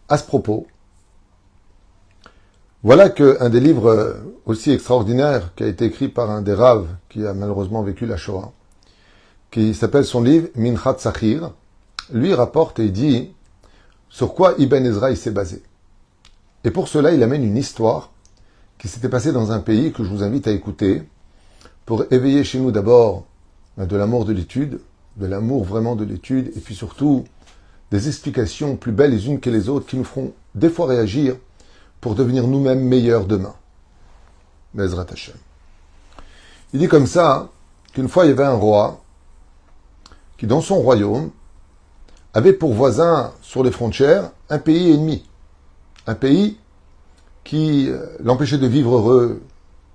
à 0.09 0.19
ce 0.19 0.25
propos, 0.25 0.67
voilà 2.83 3.09
qu'un 3.09 3.49
des 3.49 3.61
livres 3.61 4.23
aussi 4.45 4.71
extraordinaires 4.71 5.55
qui 5.57 5.65
a 5.65 5.67
été 5.67 5.87
écrit 5.87 6.09
par 6.09 6.31
un 6.31 6.43
des 6.43 6.53
raves 6.53 6.89
qui 7.09 7.27
a 7.27 7.33
malheureusement 7.33 7.83
vécu 7.83 8.05
la 8.05 8.19
Shoah, 8.19 8.53
qui 9.51 9.73
s'appelle 9.73 10.05
son 10.05 10.23
livre 10.23 10.49
Minchat 10.55 10.97
Sachir, 10.99 11.53
lui 12.13 12.35
rapporte 12.35 12.79
et 12.81 12.91
dit 12.91 13.33
sur 14.09 14.35
quoi 14.35 14.55
Ibn 14.59 14.85
Ezra 14.85 15.15
s'est 15.17 15.31
basé. 15.31 15.63
Et 16.65 16.71
pour 16.71 16.89
cela, 16.89 17.13
il 17.13 17.23
amène 17.23 17.45
une 17.45 17.57
histoire 17.57 18.11
qui 18.79 18.89
s'était 18.89 19.09
passée 19.09 19.33
dans 19.33 19.53
un 19.53 19.61
pays 19.61 19.93
que 19.93 20.05
je 20.05 20.11
vous 20.11 20.23
invite 20.23 20.47
à 20.47 20.53
écouter 20.53 21.03
pour 21.87 22.05
éveiller 22.11 22.45
chez 22.45 22.59
nous 22.59 22.71
d'abord 22.71 23.25
ben, 23.77 23.87
de 23.87 23.97
l'amour 23.97 24.25
de 24.25 24.33
l'étude, 24.33 24.81
de 25.17 25.27
l'amour 25.27 25.65
vraiment 25.65 25.97
de 25.97 26.05
l'étude, 26.05 26.53
et 26.57 26.61
puis 26.61 26.75
surtout 26.75 27.25
des 27.91 28.09
explications 28.09 28.77
plus 28.77 28.93
belles 28.93 29.13
les 29.13 29.27
unes 29.27 29.41
que 29.41 29.51
les 29.51 29.69
autres 29.69 29.87
qui 29.87 29.97
nous 29.97 30.05
feront 30.05 30.33
des 30.55 30.69
fois 30.69 30.87
réagir 30.87 31.37
pour 32.01 32.15
devenir 32.15 32.47
nous-mêmes 32.47 32.81
meilleurs 32.81 33.27
demain. 33.27 33.55
Bezrat 34.75 35.07
Hashem. 35.13 35.37
Il 36.73 36.81
dit 36.81 36.89
comme 36.89 37.07
ça 37.07 37.51
qu'une 37.93 38.09
fois 38.09 38.25
il 38.25 38.31
y 38.31 38.33
avait 38.33 38.45
un 38.45 38.55
roi 38.55 39.01
qui 40.37 40.47
dans 40.47 40.61
son 40.61 40.77
royaume 40.77 41.31
avait 42.35 42.53
pour 42.53 42.75
voisin 42.75 43.33
sur 43.43 43.63
les 43.63 43.71
frontières 43.71 44.31
un 44.51 44.59
pays 44.59 44.93
ennemi, 44.93 45.25
un 46.07 46.15
pays 46.15 46.59
qui 47.45 47.89
euh, 47.89 48.07
l'empêchait 48.21 48.59
de 48.59 48.67
vivre 48.67 48.97
heureux, 48.97 49.43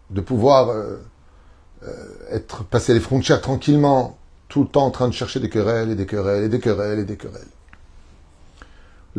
de 0.10 0.22
pouvoir 0.22 0.70
euh, 0.70 0.98
euh, 1.84 1.94
être 2.32 2.64
passer 2.64 2.94
les 2.94 3.00
frontières 3.00 3.42
tranquillement, 3.42 4.18
tout 4.48 4.64
le 4.64 4.70
temps 4.70 4.86
en 4.86 4.92
train 4.92 5.08
de 5.08 5.14
chercher 5.14 5.40
des 5.40 5.50
querelles 5.50 5.92
et 5.92 5.96
des 5.96 6.06
querelles 6.06 6.46
et 6.46 6.50
des 6.50 6.60
querelles 6.60 7.00
et 7.00 7.06
des 7.06 7.18
querelles. 7.18 7.48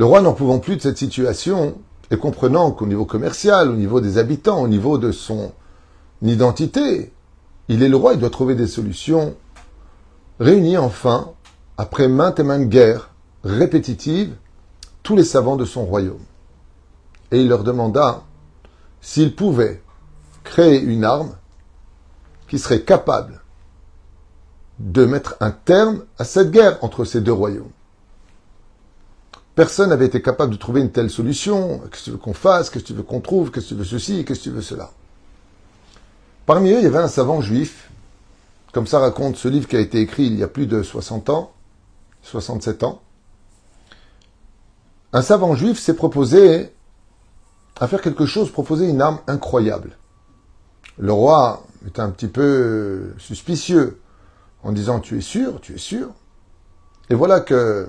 Le 0.01 0.07
roi 0.07 0.23
n'en 0.23 0.33
pouvant 0.33 0.61
plus 0.61 0.77
de 0.77 0.81
cette 0.81 0.97
situation, 0.97 1.77
et 2.11 2.17
comprenant 2.17 2.71
qu'au 2.71 2.87
niveau 2.87 3.05
commercial, 3.05 3.69
au 3.69 3.75
niveau 3.75 4.01
des 4.01 4.17
habitants, 4.17 4.63
au 4.63 4.67
niveau 4.67 4.97
de 4.97 5.13
son 5.13 5.53
identité, 6.23 7.13
il 7.69 7.83
est 7.83 7.89
le 7.91 7.99
roi, 7.99 8.15
il 8.15 8.19
doit 8.19 8.31
trouver 8.31 8.55
des 8.55 8.67
solutions, 8.67 9.37
réunit 10.39 10.79
enfin, 10.79 11.33
après 11.77 12.09
maintes 12.09 12.41
et 12.41 12.45
maintes 12.45 12.71
guerres 12.71 13.11
répétitives, 13.45 14.35
tous 15.03 15.17
les 15.17 15.23
savants 15.23 15.57
de 15.57 15.67
son 15.67 15.85
royaume. 15.85 16.25
Et 17.31 17.43
il 17.43 17.49
leur 17.49 17.63
demanda 17.63 18.23
s'ils 19.03 19.37
pouvaient 19.37 19.83
créer 20.45 20.81
une 20.81 21.05
arme 21.05 21.37
qui 22.49 22.59
serait 22.59 22.85
capable 22.85 23.43
de 24.79 25.05
mettre 25.05 25.37
un 25.41 25.51
terme 25.51 26.05
à 26.17 26.25
cette 26.25 26.53
guerre 26.53 26.79
entre 26.81 27.05
ces 27.05 27.21
deux 27.21 27.35
royaumes. 27.35 27.69
Personne 29.55 29.91
n'avait 29.91 30.07
été 30.07 30.23
capable 30.23 30.53
de 30.53 30.59
trouver 30.59 30.81
une 30.81 30.91
telle 30.91 31.11
solution. 31.11 31.81
Qu'est-ce 31.91 32.01
que 32.01 32.05
tu 32.05 32.11
veux 32.13 32.19
qu'on 32.19 32.35
fasse? 32.35 32.71
Qu'est-ce 32.71 32.85
que 32.85 32.89
tu 32.89 32.95
veux 32.95 33.03
qu'on 33.03 33.21
trouve? 33.21 33.51
Qu'est-ce 33.51 33.67
que 33.67 33.71
tu 33.71 33.75
veux 33.75 33.85
ceci? 33.85 34.25
Qu'est-ce 34.25 34.41
que 34.41 34.45
tu 34.45 34.51
veux 34.51 34.63
cela? 34.63 34.91
Parmi 36.47 36.71
eux, 36.71 36.79
il 36.79 36.85
y 36.85 36.87
avait 36.87 36.99
un 36.99 37.09
savant 37.09 37.41
juif, 37.41 37.91
comme 38.73 38.87
ça 38.87 38.99
raconte 38.99 39.37
ce 39.37 39.49
livre 39.49 39.69
qui 39.69 39.77
a 39.77 39.81
été 39.81 40.01
écrit 40.01 40.27
il 40.27 40.39
y 40.39 40.43
a 40.43 40.49
plus 40.49 40.67
de 40.67 40.83
60 40.83 41.31
ans, 41.31 41.53
67 42.23 42.83
ans. 42.85 43.03
Un 45.13 45.23
savant 45.23 45.55
juif 45.55 45.79
s'est 45.79 45.95
proposé 45.95 46.73
à 47.81 47.89
faire 47.89 48.01
quelque 48.01 48.27
chose, 48.27 48.51
proposer 48.51 48.89
une 48.89 49.03
arme 49.03 49.19
incroyable. 49.27 49.97
Le 50.99 51.13
roi 51.13 51.65
était 51.87 52.01
un 52.01 52.11
petit 52.11 52.29
peu 52.29 53.15
suspicieux 53.19 54.01
en 54.63 54.73
disant 54.73 55.01
Tu 55.01 55.19
es 55.19 55.23
sûr? 55.23 55.61
Tu 55.61 55.75
es 55.75 55.79
sûr 55.79 56.09
Et 57.09 57.15
voilà 57.15 57.41
que 57.41 57.89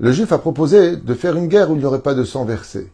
le 0.00 0.12
juif 0.12 0.32
a 0.32 0.38
proposé 0.38 0.96
de 0.96 1.14
faire 1.14 1.36
une 1.36 1.46
guerre 1.46 1.70
où 1.70 1.74
il 1.74 1.80
n'y 1.80 1.84
aurait 1.84 2.00
pas 2.00 2.14
de 2.14 2.24
sang 2.24 2.46
versé. 2.46 2.90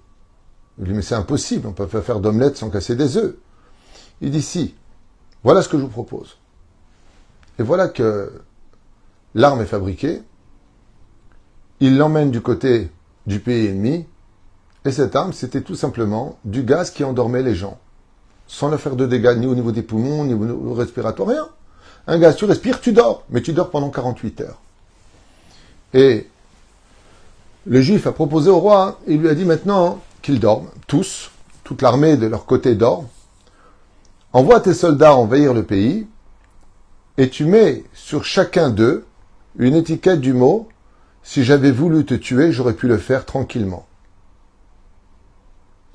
Il 0.78 0.84
dit, 0.86 0.92
mais 0.92 1.02
c'est 1.02 1.14
impossible, 1.14 1.68
on 1.68 1.72
peut 1.72 1.86
pas 1.86 2.02
faire 2.02 2.18
d'omelette 2.18 2.56
sans 2.56 2.68
casser 2.68 2.96
des 2.96 3.16
œufs. 3.16 3.36
Il 4.20 4.32
dit, 4.32 4.42
si, 4.42 4.74
voilà 5.44 5.62
ce 5.62 5.68
que 5.68 5.78
je 5.78 5.82
vous 5.82 5.88
propose. 5.88 6.36
Et 7.60 7.62
voilà 7.62 7.88
que 7.88 8.32
l'arme 9.36 9.62
est 9.62 9.66
fabriquée, 9.66 10.20
il 11.78 11.96
l'emmène 11.96 12.32
du 12.32 12.40
côté 12.40 12.90
du 13.26 13.38
pays 13.38 13.66
ennemi, 13.66 14.06
et 14.84 14.90
cette 14.90 15.14
arme, 15.14 15.32
c'était 15.32 15.62
tout 15.62 15.76
simplement 15.76 16.38
du 16.44 16.64
gaz 16.64 16.90
qui 16.90 17.04
endormait 17.04 17.42
les 17.42 17.54
gens, 17.54 17.78
sans 18.48 18.68
leur 18.68 18.80
faire 18.80 18.96
de 18.96 19.06
dégâts 19.06 19.36
ni 19.38 19.46
au 19.46 19.54
niveau 19.54 19.70
des 19.70 19.82
poumons, 19.82 20.24
ni 20.24 20.34
au 20.34 20.38
niveau 20.38 20.74
respiratoire, 20.74 21.28
rien. 21.28 21.48
Un 22.08 22.18
gaz, 22.18 22.34
tu 22.34 22.46
respires, 22.46 22.80
tu 22.80 22.92
dors, 22.92 23.22
mais 23.30 23.42
tu 23.42 23.52
dors 23.52 23.70
pendant 23.70 23.90
48 23.90 24.40
heures. 24.40 24.60
Et 25.94 26.28
le 27.66 27.82
juif 27.82 28.06
a 28.06 28.12
proposé 28.12 28.48
au 28.48 28.60
roi, 28.60 29.00
il 29.08 29.20
lui 29.20 29.28
a 29.28 29.34
dit 29.34 29.44
maintenant 29.44 30.00
qu'ils 30.22 30.38
dorment, 30.38 30.70
tous, 30.86 31.32
toute 31.64 31.82
l'armée 31.82 32.16
de 32.16 32.26
leur 32.26 32.46
côté 32.46 32.76
dort, 32.76 33.04
envoie 34.32 34.60
tes 34.60 34.74
soldats 34.74 35.16
envahir 35.16 35.52
le 35.52 35.64
pays, 35.64 36.06
et 37.18 37.28
tu 37.28 37.44
mets 37.44 37.84
sur 37.92 38.24
chacun 38.24 38.70
d'eux 38.70 39.04
une 39.58 39.74
étiquette 39.74 40.20
du 40.20 40.32
mot 40.32 40.68
Si 41.22 41.42
j'avais 41.42 41.72
voulu 41.72 42.04
te 42.04 42.14
tuer, 42.14 42.52
j'aurais 42.52 42.74
pu 42.74 42.86
le 42.86 42.98
faire 42.98 43.24
tranquillement. 43.24 43.86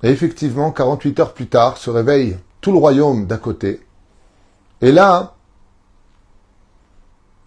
Et 0.04 0.10
effectivement, 0.10 0.72
48 0.72 1.20
heures 1.22 1.34
plus 1.34 1.48
tard, 1.48 1.78
se 1.78 1.90
réveille 1.90 2.38
tout 2.60 2.72
le 2.74 2.80
royaume 2.80 3.28
d'à 3.28 3.38
côté. 3.38 3.80
Et 4.82 4.92
là, 4.92 5.36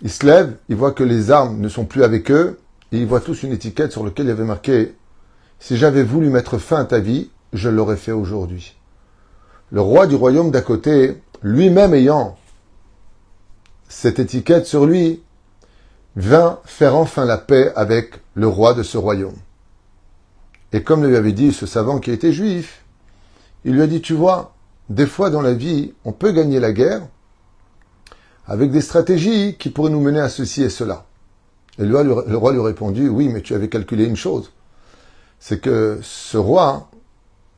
ils 0.00 0.10
se 0.10 0.24
lèvent, 0.24 0.56
ils 0.70 0.76
voient 0.76 0.92
que 0.92 1.04
les 1.04 1.30
armes 1.30 1.60
ne 1.60 1.68
sont 1.68 1.84
plus 1.84 2.04
avec 2.04 2.30
eux, 2.30 2.58
et 2.92 2.98
ils 2.98 3.20
tous 3.24 3.42
une 3.42 3.52
étiquette 3.52 3.92
sur 3.92 4.04
laquelle 4.04 4.26
il 4.26 4.30
avait 4.30 4.44
marqué 4.44 4.94
Si 5.58 5.76
j'avais 5.76 6.02
voulu 6.02 6.30
mettre 6.30 6.58
fin 6.58 6.80
à 6.80 6.84
ta 6.84 6.98
vie, 6.98 7.30
je 7.52 7.68
l'aurais 7.68 7.96
fait 7.96 8.12
aujourd'hui. 8.12 8.76
Le 9.70 9.80
roi 9.80 10.06
du 10.06 10.14
royaume 10.14 10.50
d'à 10.50 10.60
côté, 10.60 11.20
lui-même 11.42 11.94
ayant 11.94 12.36
cette 13.88 14.18
étiquette 14.18 14.66
sur 14.66 14.86
lui, 14.86 15.22
vint 16.16 16.60
faire 16.64 16.94
enfin 16.94 17.24
la 17.24 17.38
paix 17.38 17.72
avec 17.74 18.20
le 18.34 18.46
roi 18.46 18.74
de 18.74 18.82
ce 18.82 18.98
royaume. 18.98 19.36
Et 20.72 20.82
comme 20.82 21.06
lui 21.06 21.16
avait 21.16 21.32
dit 21.32 21.52
ce 21.52 21.66
savant 21.66 21.98
qui 21.98 22.10
était 22.10 22.32
juif, 22.32 22.84
il 23.64 23.74
lui 23.74 23.82
a 23.82 23.86
dit, 23.86 24.00
tu 24.00 24.14
vois, 24.14 24.54
des 24.88 25.06
fois 25.06 25.30
dans 25.30 25.40
la 25.40 25.54
vie, 25.54 25.94
on 26.04 26.12
peut 26.12 26.32
gagner 26.32 26.60
la 26.60 26.72
guerre 26.72 27.02
avec 28.46 28.70
des 28.70 28.82
stratégies 28.82 29.56
qui 29.56 29.70
pourraient 29.70 29.90
nous 29.90 30.00
mener 30.00 30.20
à 30.20 30.28
ceci 30.28 30.62
et 30.62 30.70
cela. 30.70 31.06
Et 31.78 31.84
le 31.84 32.36
roi, 32.36 32.52
lui 32.52 32.60
répondit, 32.60 33.08
oui, 33.08 33.28
mais 33.28 33.40
tu 33.40 33.54
avais 33.54 33.68
calculé 33.68 34.04
une 34.04 34.16
chose. 34.16 34.52
C'est 35.40 35.60
que 35.60 35.98
ce 36.02 36.38
roi 36.38 36.88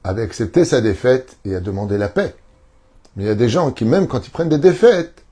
avait 0.05 0.23
accepté 0.23 0.65
sa 0.65 0.81
défaite 0.81 1.37
et 1.45 1.55
a 1.55 1.61
demandé 1.61 1.99
la 1.99 2.09
paix. 2.09 2.35
Mais 3.17 3.25
il 3.25 3.27
y 3.27 3.31
a 3.31 3.35
des 3.35 3.49
gens 3.49 3.71
qui, 3.71 3.85
même 3.85 4.07
quand 4.07 4.27
ils 4.27 4.31
prennent 4.31 4.49
des 4.49 4.59
défaites, 4.59 5.25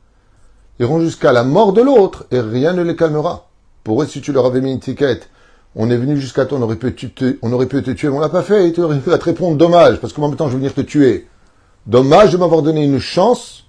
iront 0.78 1.00
jusqu'à 1.00 1.32
la 1.32 1.44
mort 1.44 1.72
de 1.72 1.82
l'autre 1.82 2.26
et 2.30 2.40
rien 2.40 2.72
ne 2.72 2.82
les 2.82 2.96
calmera. 2.96 3.48
Pour 3.84 4.02
eux, 4.02 4.06
si 4.06 4.20
tu 4.20 4.32
leur 4.32 4.46
avais 4.46 4.60
mis 4.60 4.70
une 4.70 4.78
étiquette, 4.78 5.28
on 5.76 5.90
est 5.90 5.96
venu 5.96 6.20
jusqu'à 6.20 6.44
toi, 6.46 6.58
on 6.58 6.62
aurait 6.62 6.76
pu 6.76 6.94
te, 6.94 7.36
on 7.42 7.52
aurait 7.52 7.66
pu 7.66 7.82
te 7.82 7.90
tuer, 7.90 8.08
mais 8.08 8.16
on 8.16 8.20
l'a 8.20 8.28
pas 8.28 8.42
fait, 8.42 8.68
et 8.68 8.72
tu 8.72 8.80
aurais 8.82 8.98
pu 8.98 9.10
te 9.10 9.24
répondre 9.24 9.56
dommage, 9.56 10.00
parce 10.00 10.12
que 10.12 10.20
moi, 10.20 10.28
maintenant, 10.28 10.46
je 10.46 10.52
vais 10.52 10.58
venir 10.58 10.74
te 10.74 10.80
tuer. 10.80 11.28
Dommage 11.86 12.32
de 12.32 12.36
m'avoir 12.36 12.62
donné 12.62 12.84
une 12.84 13.00
chance, 13.00 13.64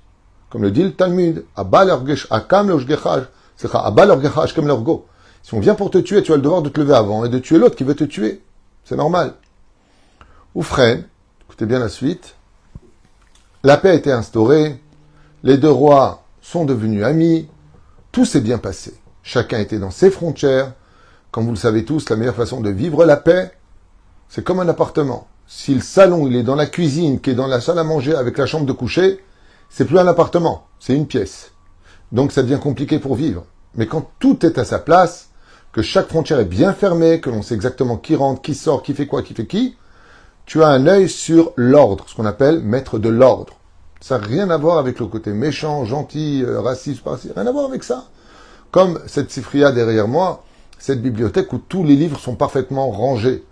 comme 0.50 0.62
le 0.62 0.72
dit 0.72 0.84
le 0.84 0.94
Talmud, 0.94 1.46
à 1.56 1.66
Akam 2.30 2.80
si 3.58 5.54
on 5.54 5.60
vient 5.60 5.76
pour 5.76 5.92
te 5.92 5.98
tuer, 5.98 6.24
tu 6.24 6.34
as 6.34 6.36
le 6.36 6.42
devoir 6.42 6.62
de 6.62 6.70
te 6.70 6.80
lever 6.80 6.96
avant 6.96 7.24
et 7.24 7.30
de 7.30 7.40
tuer 7.40 7.58
l'autre 7.58 7.76
qui 7.76 7.84
veut 7.84 7.96
te 7.96 8.04
tuer. 8.04 8.42
C'est 8.84 8.96
normal. 8.96 9.36
Ou 10.56 10.64
écoutez 10.64 11.66
bien 11.66 11.80
la 11.80 11.90
suite. 11.90 12.36
La 13.64 13.78
paix 13.78 13.90
a 13.90 13.94
été 13.94 14.12
instaurée, 14.12 14.80
les 15.44 15.58
deux 15.58 15.72
rois 15.72 16.24
sont 16.42 16.66
devenus 16.66 17.04
amis, 17.04 17.48
tout 18.12 18.26
s'est 18.26 18.42
bien 18.42 18.58
passé. 18.58 18.94
Chacun 19.24 19.60
était 19.60 19.80
dans 19.80 19.92
ses 19.92 20.12
frontières. 20.12 20.74
Comme 21.32 21.46
vous 21.46 21.52
le 21.52 21.58
savez 21.58 21.84
tous, 21.84 22.10
la 22.10 22.16
meilleure 22.16 22.36
façon 22.36 22.62
de 22.62 22.70
vivre 22.70 23.06
la 23.06 23.18
paix, 23.18 23.52
c'est 24.30 24.44
comme 24.44 24.60
un 24.60 24.70
appartement. 24.70 25.28
Si 25.48 25.74
le 25.74 25.82
salon 25.82 26.28
il 26.28 26.36
est 26.36 26.44
dans 26.44 26.56
la 26.56 26.68
cuisine, 26.68 27.20
qui 27.20 27.32
est 27.32 27.36
dans 27.36 27.48
la 27.48 27.60
salle 27.60 27.80
à 27.80 27.84
manger 27.84 28.16
avec 28.16 28.38
la 28.38 28.46
chambre 28.46 28.66
de 28.66 28.72
coucher, 28.72 29.24
c'est 29.70 29.86
plus 29.86 30.00
un 30.00 30.08
appartement, 30.08 30.68
c'est 30.80 30.96
une 30.96 31.08
pièce. 31.08 31.52
Donc 32.12 32.32
ça 32.32 32.44
devient 32.44 32.60
compliqué 32.62 33.00
pour 33.00 33.16
vivre. 33.16 33.46
Mais 33.76 33.88
quand 33.88 34.10
tout 34.20 34.46
est 34.46 34.58
à 34.58 34.66
sa 34.66 34.80
place, 34.80 35.30
que 35.72 35.82
chaque 35.82 36.08
frontière 36.08 36.40
est 36.40 36.46
bien 36.46 36.74
fermée, 36.74 37.20
que 37.20 37.30
l'on 37.30 37.42
sait 37.42 37.56
exactement 37.56 37.98
qui 37.98 38.16
rentre, 38.16 38.42
qui 38.42 38.56
sort, 38.56 38.82
qui 38.82 38.94
fait 38.94 39.08
quoi, 39.08 39.22
qui 39.22 39.34
fait 39.34 39.46
qui, 39.46 39.76
tu 40.46 40.64
as 40.64 40.68
un 40.68 40.88
œil 40.88 41.10
sur 41.10 41.52
l'ordre, 41.58 42.06
ce 42.08 42.16
qu'on 42.16 42.26
appelle 42.26 42.62
maître 42.62 43.00
de 43.00 43.10
l'ordre. 43.10 43.54
Ça 44.00 44.20
n'a 44.20 44.26
rien 44.26 44.50
à 44.50 44.58
voir 44.58 44.78
avec 44.78 45.00
le 45.00 45.08
côté 45.08 45.32
méchant, 45.32 45.84
gentil, 45.84 46.44
euh, 46.46 46.62
raciste, 46.62 47.02
rien 47.36 47.48
à 47.48 47.52
voir 47.52 47.66
avec 47.66 47.84
ça. 47.84 48.06
Comme 48.72 49.00
cette 49.08 49.32
cifria 49.32 49.72
derrière 49.72 50.08
moi, 50.08 50.44
cette 50.78 51.02
bibliothèque 51.02 51.52
où 51.54 51.58
tous 51.58 51.84
les 51.84 51.96
livres 51.96 52.20
sont 52.20 52.36
parfaitement 52.36 52.92
rangés. 52.92 53.44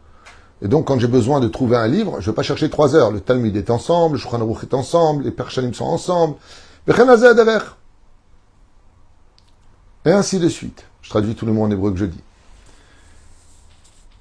Et 0.61 0.67
donc, 0.67 0.85
quand 0.85 0.99
j'ai 0.99 1.07
besoin 1.07 1.39
de 1.39 1.47
trouver 1.47 1.75
un 1.75 1.87
livre, 1.87 2.21
je 2.21 2.27
ne 2.27 2.31
vais 2.31 2.35
pas 2.35 2.43
chercher 2.43 2.69
trois 2.69 2.95
heures. 2.95 3.11
Le 3.11 3.19
Talmud 3.19 3.55
est 3.57 3.69
ensemble, 3.69 4.15
le 4.15 4.19
Shulchan 4.19 4.47
est 4.61 4.73
ensemble, 4.73 5.23
les 5.23 5.31
Perchanim 5.31 5.73
sont 5.73 5.85
ensemble. 5.85 6.35
Et 10.05 10.11
ainsi 10.11 10.39
de 10.39 10.49
suite. 10.49 10.85
Je 11.01 11.09
traduis 11.09 11.35
tout 11.35 11.45
le 11.45 11.53
mot 11.53 11.63
en 11.63 11.71
hébreu 11.71 11.91
que 11.91 11.97
je 11.97 12.05
dis. 12.05 12.23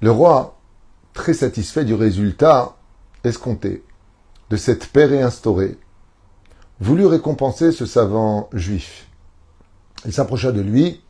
Le 0.01 0.11
roi, 0.11 0.57
très 1.13 1.33
satisfait 1.33 1.85
du 1.85 1.93
résultat 1.93 2.75
escompté 3.23 3.83
de 4.49 4.57
cette 4.57 4.87
paix 4.87 5.05
réinstaurée, 5.05 5.77
voulut 6.79 7.05
récompenser 7.05 7.71
ce 7.71 7.85
savant 7.85 8.49
juif. 8.51 9.07
Il 10.05 10.11
s'approcha 10.11 10.51
de 10.51 10.59
lui, 10.59 11.01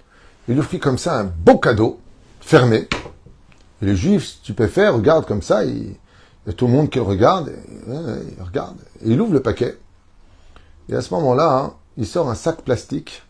il 0.47 0.59
offrit 0.59 0.79
comme 0.79 0.99
ça 0.99 1.19
un 1.19 1.23
beau 1.23 1.57
cadeau, 1.57 1.99
fermé. 2.39 2.87
Et 3.81 3.85
le 3.85 3.95
juif 3.95 4.25
stupéfait 4.25 4.89
regarde 4.89 5.25
comme 5.25 5.41
ça, 5.41 5.65
il, 5.65 5.95
y 6.45 6.49
a 6.49 6.53
tout 6.53 6.67
le 6.67 6.73
monde 6.73 6.89
qui 6.89 6.99
regarde, 6.99 7.51
il 7.87 8.43
regarde, 8.43 8.77
il 9.03 9.19
ouvre 9.19 9.33
le 9.33 9.41
paquet. 9.41 9.77
Et 10.89 10.95
à 10.95 11.01
ce 11.01 11.13
moment-là, 11.15 11.57
hein, 11.57 11.73
il 11.97 12.05
sort 12.05 12.29
un 12.29 12.35
sac 12.35 12.61
plastique 12.61 13.23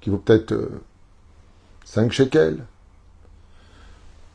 qui 0.00 0.10
vaut 0.10 0.18
peut-être 0.18 0.54
5 1.84 2.06
euh, 2.06 2.10
shekels. 2.10 2.64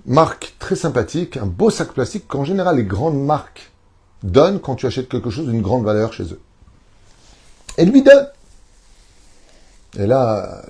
Marque 0.05 0.55
très 0.59 0.75
sympathique, 0.75 1.37
un 1.37 1.45
beau 1.45 1.69
sac 1.69 1.93
plastique 1.93 2.27
qu'en 2.27 2.43
général 2.43 2.75
les 2.75 2.83
grandes 2.83 3.23
marques 3.23 3.71
donnent 4.21 4.59
quand 4.59 4.75
tu 4.75 4.85
achètes 4.85 5.07
quelque 5.07 5.29
chose 5.29 5.47
d'une 5.47 5.61
grande 5.61 5.85
valeur 5.85 6.13
chez 6.13 6.23
eux. 6.23 6.41
Et 7.77 7.85
lui 7.85 8.03
donne. 8.03 8.27
Et 9.97 10.07
là, 10.07 10.63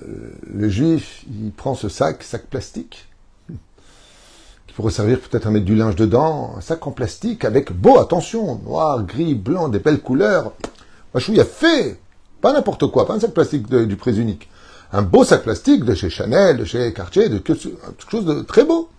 le 0.53 0.69
juif, 0.69 1.23
il 1.27 1.51
prend 1.51 1.75
ce 1.75 1.87
sac, 1.87 2.23
sac 2.23 2.45
plastique, 2.47 3.07
qui 3.49 4.73
pourrait 4.75 4.91
servir 4.91 5.19
peut-être 5.19 5.47
à 5.47 5.51
mettre 5.51 5.65
du 5.65 5.75
linge 5.75 5.95
dedans, 5.95 6.55
un 6.57 6.61
sac 6.61 6.85
en 6.85 6.91
plastique 6.91 7.45
avec 7.45 7.71
beau, 7.71 7.99
attention, 7.99 8.59
noir, 8.65 9.03
gris, 9.03 9.33
blanc, 9.33 9.69
des 9.69 9.79
belles 9.79 10.01
couleurs. 10.01 10.51
il 11.29 11.39
a 11.39 11.45
fait, 11.45 11.99
pas 12.41 12.51
n'importe 12.51 12.87
quoi, 12.87 13.07
pas 13.07 13.13
un 13.13 13.19
sac 13.19 13.31
plastique 13.31 13.67
du 13.67 13.95
prix 13.95 14.19
unique. 14.19 14.49
Un 14.95 15.01
beau 15.01 15.23
sac 15.23 15.41
plastique 15.41 15.85
de 15.85 15.95
chez 15.95 16.11
Chanel, 16.11 16.57
de 16.57 16.65
chez 16.65 16.93
Cartier, 16.93 17.27
de 17.27 17.39
quelque 17.39 17.67
chose 18.09 18.25
de 18.25 18.41
très 18.43 18.63
beau. 18.63 18.89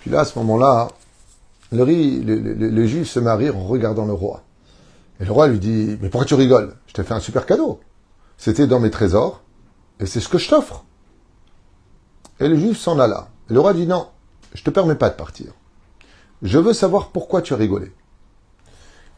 Puis 0.00 0.10
là, 0.10 0.20
à 0.20 0.24
ce 0.24 0.36
moment-là, 0.40 0.88
le, 1.70 1.84
le, 1.84 2.86
juif 2.86 3.08
se 3.08 3.20
marie 3.20 3.50
en 3.50 3.62
regardant 3.62 4.04
le 4.04 4.12
roi. 4.12 4.42
Et 5.20 5.24
le 5.24 5.30
roi 5.30 5.46
lui 5.46 5.60
dit, 5.60 5.96
mais 6.00 6.08
pourquoi 6.08 6.24
tu 6.24 6.34
rigoles? 6.34 6.74
Je 6.88 6.94
t'ai 6.94 7.04
fait 7.04 7.14
un 7.14 7.20
super 7.20 7.46
cadeau. 7.46 7.78
C'était 8.36 8.66
dans 8.66 8.80
mes 8.80 8.90
trésors, 8.90 9.42
et 10.00 10.06
c'est 10.06 10.18
ce 10.18 10.28
que 10.28 10.38
je 10.38 10.48
t'offre. 10.48 10.84
Et 12.40 12.48
le 12.48 12.56
juif 12.56 12.76
s'en 12.76 12.98
alla. 12.98 13.28
Et 13.48 13.54
le 13.54 13.60
roi 13.60 13.74
dit 13.74 13.86
non, 13.86 14.08
je 14.54 14.64
te 14.64 14.70
permets 14.70 14.96
pas 14.96 15.10
de 15.10 15.14
partir. 15.14 15.52
Je 16.42 16.58
veux 16.58 16.72
savoir 16.72 17.10
pourquoi 17.10 17.42
tu 17.42 17.54
as 17.54 17.58
rigolé. 17.58 17.92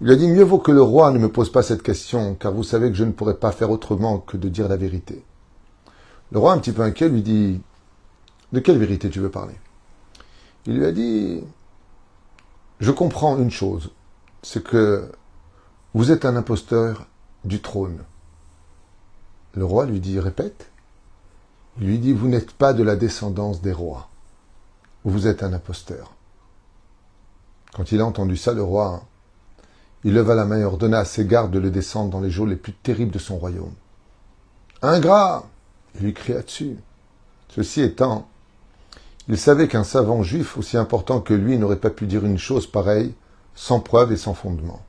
Il 0.03 0.11
a 0.11 0.17
dit 0.17 0.29
mieux 0.29 0.45
vaut 0.45 0.59
que 0.59 0.73
le 0.73 0.83
roi 0.83 1.13
ne 1.13 1.19
me 1.19 1.33
pose 1.33 1.51
pas 1.51 1.63
cette 1.63 1.83
question, 1.83 2.35
car 2.35 2.53
vous 2.53 2.65
savez 2.65 2.91
que 2.91 2.97
je 2.97 3.05
ne 3.05 3.13
pourrais 3.13 3.39
pas 3.39 3.53
faire 3.53 3.71
autrement 3.71 4.19
que 4.19 4.37
de 4.37 4.51
dire 4.51 4.69
la 4.69 4.77
vérité. 4.77 5.25
Le 6.33 6.39
roi, 6.39 6.53
un 6.53 6.59
petit 6.59 6.73
peu 6.73 6.83
inquiet, 6.83 7.09
lui 7.09 7.23
dit 7.23 7.61
De 8.53 8.61
quelle 8.61 8.79
vérité 8.79 9.11
tu 9.11 9.21
veux 9.21 9.31
parler? 9.31 9.55
Il 10.67 10.79
lui 10.79 10.87
a 10.87 10.93
dit 10.93 11.45
Je 12.81 12.91
comprends 12.91 13.39
une 13.39 13.51
chose, 13.51 13.91
c'est 14.43 14.65
que 14.65 15.13
vous 15.95 16.11
êtes 16.11 16.25
un 16.25 16.37
imposteur 16.37 17.07
du 17.45 17.61
trône. 17.61 18.03
Le 19.55 19.65
roi 19.65 19.85
lui 19.85 20.01
dit, 20.01 20.19
répète. 20.19 20.71
Il 21.79 21.87
lui 21.87 21.99
dit, 21.99 22.13
vous 22.13 22.29
n'êtes 22.29 22.53
pas 22.53 22.73
de 22.73 22.83
la 22.83 22.97
descendance 22.97 23.61
des 23.61 23.73
rois. 23.73 24.09
Vous 25.05 25.27
êtes 25.27 25.43
un 25.43 25.53
imposteur. 25.53 26.15
Quand 27.75 27.93
il 27.93 28.01
a 28.01 28.07
entendu 28.07 28.37
ça, 28.37 28.55
le 28.55 28.63
roi, 28.63 29.03
il 30.05 30.15
leva 30.15 30.35
la 30.35 30.45
main 30.45 30.61
et 30.61 30.65
ordonna 30.65 31.01
à 31.01 31.05
ses 31.05 31.27
gardes 31.27 31.51
de 31.51 31.59
le 31.59 31.71
descendre 31.71 32.11
dans 32.11 32.21
les 32.21 32.31
jours 32.31 32.47
les 32.47 32.57
plus 32.57 32.73
terribles 32.73 33.13
de 33.13 33.19
son 33.19 33.37
royaume. 33.37 33.75
Ingrat 34.81 35.45
Il 35.97 36.07
lui 36.07 36.15
cria 36.15 36.43
dessus. 36.43 36.77
Ceci 37.49 37.83
étant, 37.83 38.29
il 39.29 39.39
savait 39.39 39.69
qu'un 39.69 39.85
savant 39.85 40.23
juif 40.23 40.57
aussi 40.57 40.77
important 40.77 41.21
que 41.21 41.35
lui 41.35 41.59
n'aurait 41.59 41.77
pas 41.77 41.91
pu 41.91 42.07
dire 42.07 42.25
une 42.25 42.39
chose 42.39 42.67
pareille 42.67 43.15
sans 43.55 43.81
preuve 43.81 44.13
et 44.13 44.17
sans 44.17 44.35
fondement. 44.35 44.83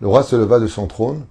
Le 0.00 0.08
roi 0.08 0.22
se 0.22 0.36
leva 0.36 0.58
de 0.58 0.66
son 0.66 0.86
trône, 0.86 1.24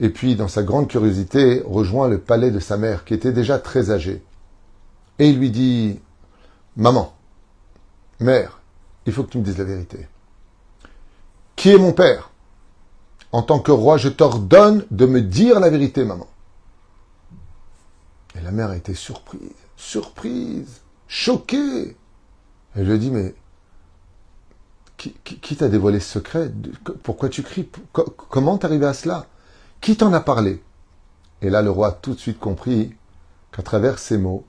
et 0.00 0.08
puis, 0.08 0.34
dans 0.34 0.48
sa 0.48 0.62
grande 0.62 0.88
curiosité, 0.88 1.62
rejoint 1.66 2.08
le 2.08 2.18
palais 2.18 2.50
de 2.50 2.58
sa 2.58 2.78
mère, 2.78 3.04
qui 3.04 3.12
était 3.12 3.32
déjà 3.32 3.58
très 3.58 3.90
âgée. 3.90 4.22
Et 5.18 5.28
il 5.28 5.38
lui 5.38 5.50
dit, 5.50 6.00
Maman, 6.76 7.12
mère, 8.18 8.60
il 9.04 9.12
faut 9.12 9.24
que 9.24 9.30
tu 9.30 9.38
me 9.38 9.44
dises 9.44 9.58
la 9.58 9.64
vérité. 9.64 10.08
Qui 11.54 11.70
est 11.70 11.78
mon 11.78 11.92
père? 11.92 12.30
En 13.32 13.42
tant 13.42 13.58
que 13.58 13.70
roi, 13.70 13.98
je 13.98 14.08
t'ordonne 14.08 14.86
de 14.90 15.04
me 15.04 15.20
dire 15.20 15.60
la 15.60 15.68
vérité, 15.68 16.04
maman. 16.04 16.26
Et 18.36 18.40
la 18.40 18.52
mère 18.52 18.70
a 18.70 18.76
été 18.76 18.94
surprise, 18.94 19.40
surprise, 19.76 20.82
choquée. 21.08 21.96
Elle 22.74 22.88
lui 22.88 22.98
dit, 22.98 23.10
mais 23.10 23.34
qui, 24.96 25.56
t'a 25.56 25.68
dévoilé 25.68 25.98
ce 25.98 26.12
secret? 26.12 26.52
Pourquoi 27.02 27.28
tu 27.28 27.42
cries? 27.42 27.68
Comment 27.92 28.58
t'arrives 28.58 28.84
à 28.84 28.92
cela? 28.92 29.26
Qui 29.80 29.96
t'en 29.96 30.12
a 30.12 30.20
parlé? 30.20 30.62
Et 31.42 31.48
là, 31.48 31.62
le 31.62 31.70
roi 31.70 31.92
tout 31.92 32.14
de 32.14 32.18
suite 32.18 32.38
compris 32.38 32.94
qu'à 33.50 33.62
travers 33.62 33.98
ces 33.98 34.18
mots, 34.18 34.44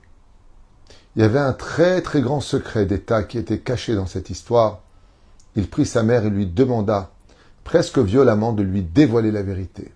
il 1.16 1.22
y 1.22 1.24
avait 1.24 1.38
un 1.38 1.52
très 1.52 2.02
très 2.02 2.20
grand 2.20 2.40
secret 2.40 2.86
d'État 2.86 3.22
qui 3.22 3.38
était 3.38 3.60
caché 3.60 3.94
dans 3.94 4.06
cette 4.06 4.30
histoire. 4.30 4.80
Il 5.56 5.68
prit 5.68 5.86
sa 5.86 6.02
mère 6.02 6.24
et 6.24 6.30
lui 6.30 6.46
demanda, 6.46 7.10
presque 7.64 7.98
violemment, 7.98 8.52
de 8.52 8.62
lui 8.62 8.82
dévoiler 8.82 9.30
la 9.30 9.42
vérité. 9.42 9.92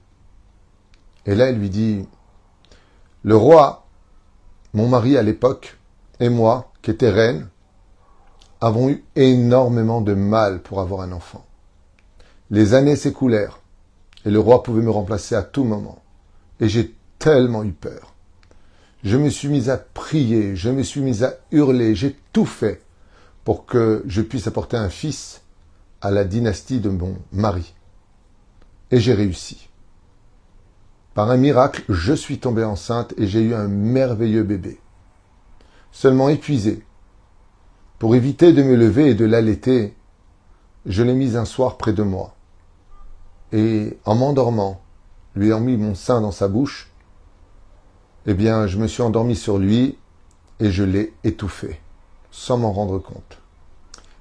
Et 1.27 1.35
là, 1.35 1.51
il 1.51 1.59
lui 1.59 1.70
dit, 1.70 2.07
le 3.27 3.37
roi, 3.37 3.89
mon 4.73 4.87
mari 4.87 5.17
à 5.17 5.23
l'époque, 5.25 5.79
et 6.21 6.29
moi, 6.29 6.71
qui 6.81 6.93
étais 6.93 7.11
reine, 7.11 7.49
avons 8.61 8.89
eu 8.89 9.05
énormément 9.17 10.01
de 10.01 10.15
mal 10.15 10.62
pour 10.62 10.81
avoir 10.81 11.01
un 11.01 11.11
enfant. 11.11 11.45
Les 12.51 12.75
années 12.75 12.95
s'écoulèrent 12.95 13.59
et 14.25 14.31
le 14.31 14.39
roi 14.39 14.62
pouvait 14.62 14.81
me 14.81 14.93
remplacer 14.93 15.35
à 15.35 15.43
tout 15.43 15.65
moment. 15.65 16.05
Et 16.61 16.69
j'ai 16.69 16.95
tellement 17.19 17.65
eu 17.65 17.73
peur. 17.73 18.15
Je 19.03 19.17
me 19.17 19.29
suis 19.29 19.49
mis 19.49 19.71
à 19.71 19.77
prier, 19.77 20.55
je 20.55 20.71
me 20.71 20.85
suis 20.85 21.01
mis 21.01 21.25
à 21.25 21.35
hurler, 21.51 21.97
j'ai 21.97 22.17
tout 22.33 22.47
fait 22.47 22.81
pour 23.43 23.67
que 23.67 24.05
je 24.07 24.23
puisse 24.23 24.47
apporter 24.47 24.77
un 24.77 24.89
fils 24.89 25.43
à 26.01 26.12
la 26.12 26.23
dynastie 26.23 26.79
de 26.79 26.91
mon 26.91 27.17
mari. 27.33 27.75
Et 28.93 29.01
j'ai 29.01 29.15
réussi. 29.15 29.69
Par 31.16 31.31
un 31.31 31.38
miracle, 31.38 31.83
je 31.88 32.12
suis 32.12 32.40
tombée 32.40 32.62
enceinte 32.62 33.14
et 33.16 33.26
j'ai 33.26 33.40
eu 33.40 33.55
un 33.55 33.68
merveilleux 33.68 34.42
bébé. 34.42 34.79
Seulement 35.90 36.29
épuisé. 36.29 36.85
Pour 37.98 38.14
éviter 38.14 38.52
de 38.52 38.62
me 38.62 38.76
lever 38.76 39.09
et 39.09 39.14
de 39.14 39.24
l'allaiter, 39.24 39.96
je 40.85 41.02
l'ai 41.02 41.14
mis 41.14 41.35
un 41.35 41.46
soir 41.46 41.79
près 41.79 41.94
de 41.94 42.02
moi 42.02 42.35
et 43.50 43.96
en 44.05 44.14
m'endormant, 44.14 44.83
lui 45.35 45.46
ayant 45.46 45.61
mis 45.61 45.79
mon 45.79 45.94
sein 45.94 46.20
dans 46.20 46.33
sa 46.33 46.48
bouche, 46.48 46.92
eh 48.26 48.35
bien, 48.35 48.66
je 48.66 48.76
me 48.76 48.87
suis 48.87 49.00
endormi 49.00 49.37
sur 49.37 49.57
lui 49.57 49.96
et 50.61 50.70
je 50.70 50.85
l'ai 50.85 51.14
étouffé, 51.24 51.81
sans 52.31 52.59
m'en 52.59 52.72
rendre 52.72 52.98
compte. 52.98 53.38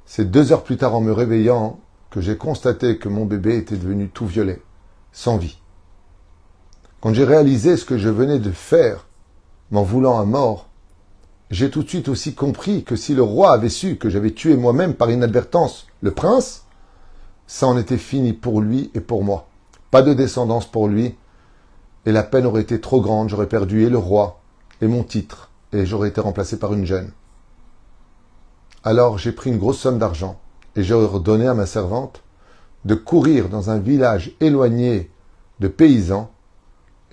C'est 0.05 0.31
deux 0.31 0.53
heures 0.53 0.63
plus 0.63 0.77
tard, 0.77 0.95
en 0.95 1.01
me 1.01 1.11
réveillant, 1.11 1.77
que 2.09 2.21
j'ai 2.21 2.37
constaté 2.37 2.97
que 2.99 3.09
mon 3.09 3.25
bébé 3.25 3.57
était 3.57 3.75
devenu 3.75 4.07
tout 4.07 4.27
violet, 4.27 4.61
sans 5.11 5.35
vie. 5.35 5.57
Quand 7.01 7.13
j'ai 7.13 7.23
réalisé 7.23 7.77
ce 7.77 7.85
que 7.85 7.97
je 7.97 8.09
venais 8.09 8.39
de 8.39 8.51
faire, 8.51 9.05
m'en 9.71 9.83
voulant 9.83 10.19
à 10.19 10.25
mort, 10.25 10.67
j'ai 11.51 11.69
tout 11.69 11.83
de 11.83 11.89
suite 11.89 12.09
aussi 12.09 12.33
compris 12.33 12.83
que 12.83 12.95
si 12.95 13.13
le 13.13 13.21
roi 13.21 13.53
avait 13.53 13.69
su 13.69 13.97
que 13.97 14.09
j'avais 14.09 14.31
tué 14.31 14.57
moi-même 14.57 14.95
par 14.95 15.11
inadvertance 15.11 15.87
le 16.01 16.11
prince, 16.11 16.65
ça 17.47 17.67
en 17.67 17.77
était 17.77 17.97
fini 17.97 18.33
pour 18.33 18.61
lui 18.61 18.89
et 18.95 19.01
pour 19.01 19.23
moi. 19.23 19.47
Pas 19.91 20.01
de 20.01 20.13
descendance 20.13 20.65
pour 20.65 20.87
lui, 20.87 21.15
et 22.05 22.11
la 22.11 22.23
peine 22.23 22.45
aurait 22.45 22.61
été 22.61 22.81
trop 22.81 23.01
grande, 23.01 23.29
j'aurais 23.29 23.47
perdu 23.47 23.83
et 23.83 23.89
le 23.89 23.97
roi, 23.97 24.41
et 24.81 24.87
mon 24.87 25.03
titre, 25.03 25.51
et 25.73 25.85
j'aurais 25.85 26.09
été 26.09 26.21
remplacé 26.21 26.57
par 26.57 26.73
une 26.73 26.85
jeune. 26.85 27.11
Alors 28.83 29.17
j'ai 29.17 29.31
pris 29.31 29.51
une 29.51 29.57
grosse 29.57 29.79
somme 29.79 29.99
d'argent, 29.99 30.39
et 30.75 30.83
j'ai 30.83 30.93
ordonné 30.93 31.47
à 31.47 31.53
ma 31.53 31.65
servante 31.65 32.23
de 32.83 32.95
courir 32.95 33.49
dans 33.49 33.69
un 33.69 33.79
village 33.79 34.35
éloigné 34.41 35.11
de 35.59 35.67
paysans, 35.67 36.31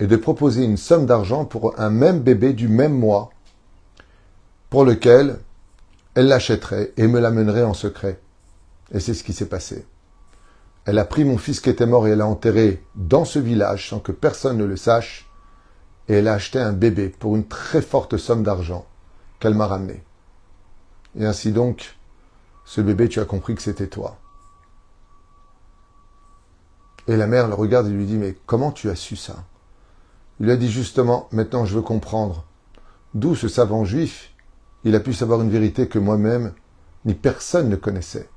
et 0.03 0.07
de 0.07 0.17
proposer 0.17 0.65
une 0.65 0.75
somme 0.75 1.05
d'argent 1.05 1.45
pour 1.45 1.79
un 1.79 1.89
même 1.89 2.19
bébé 2.19 2.51
du 2.51 2.67
même 2.67 2.93
mois, 2.93 3.29
pour 4.69 4.83
lequel 4.83 5.39
elle 6.13 6.27
l'achèterait 6.27 6.91
et 6.97 7.07
me 7.07 7.21
l'amènerait 7.21 7.63
en 7.63 7.73
secret. 7.73 8.19
Et 8.91 8.99
c'est 8.99 9.13
ce 9.13 9.23
qui 9.23 9.31
s'est 9.31 9.47
passé. 9.47 9.85
Elle 10.83 10.99
a 10.99 11.05
pris 11.05 11.23
mon 11.23 11.37
fils 11.37 11.61
qui 11.61 11.69
était 11.69 11.85
mort 11.85 12.05
et 12.05 12.11
elle 12.11 12.17
l'a 12.17 12.27
enterré 12.27 12.83
dans 12.95 13.23
ce 13.23 13.39
village 13.39 13.87
sans 13.87 13.99
que 13.99 14.11
personne 14.11 14.57
ne 14.57 14.65
le 14.65 14.75
sache. 14.75 15.31
Et 16.09 16.15
elle 16.15 16.27
a 16.27 16.33
acheté 16.33 16.59
un 16.59 16.73
bébé 16.73 17.07
pour 17.07 17.37
une 17.37 17.47
très 17.47 17.81
forte 17.81 18.17
somme 18.17 18.43
d'argent 18.43 18.85
qu'elle 19.39 19.53
m'a 19.53 19.67
ramené. 19.67 20.03
Et 21.17 21.25
ainsi 21.25 21.53
donc, 21.53 21.95
ce 22.65 22.81
bébé, 22.81 23.07
tu 23.07 23.21
as 23.21 23.25
compris 23.25 23.55
que 23.55 23.61
c'était 23.61 23.87
toi. 23.87 24.17
Et 27.07 27.15
la 27.15 27.25
mère 27.25 27.47
le 27.47 27.53
regarde 27.53 27.87
et 27.87 27.91
lui 27.91 28.05
dit, 28.05 28.17
mais 28.17 28.35
comment 28.45 28.73
tu 28.73 28.89
as 28.89 28.95
su 28.95 29.15
ça? 29.15 29.45
Il 30.43 30.47
lui 30.47 30.51
a 30.51 30.57
dit 30.57 30.69
justement, 30.69 31.29
maintenant 31.31 31.63
je 31.63 31.73
veux 31.73 31.81
comprendre. 31.81 32.43
D'où 33.13 33.33
ce 33.33 33.47
savant 33.47 33.85
juif, 33.85 34.33
il 34.83 34.93
a 34.93 34.99
pu 34.99 35.13
savoir 35.13 35.41
une 35.41 35.49
vérité 35.49 35.87
que 35.87 35.99
moi-même, 35.99 36.51
ni 37.05 37.13
personne 37.13 37.69
ne 37.69 37.77
connaissait. 37.77 38.27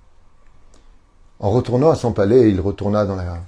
En 1.40 1.50
retournant 1.50 1.90
à 1.90 1.96
son 1.96 2.12
palais, 2.12 2.48
il 2.48 2.60
retourna 2.60 3.06
dans 3.06 3.16
la, 3.16 3.40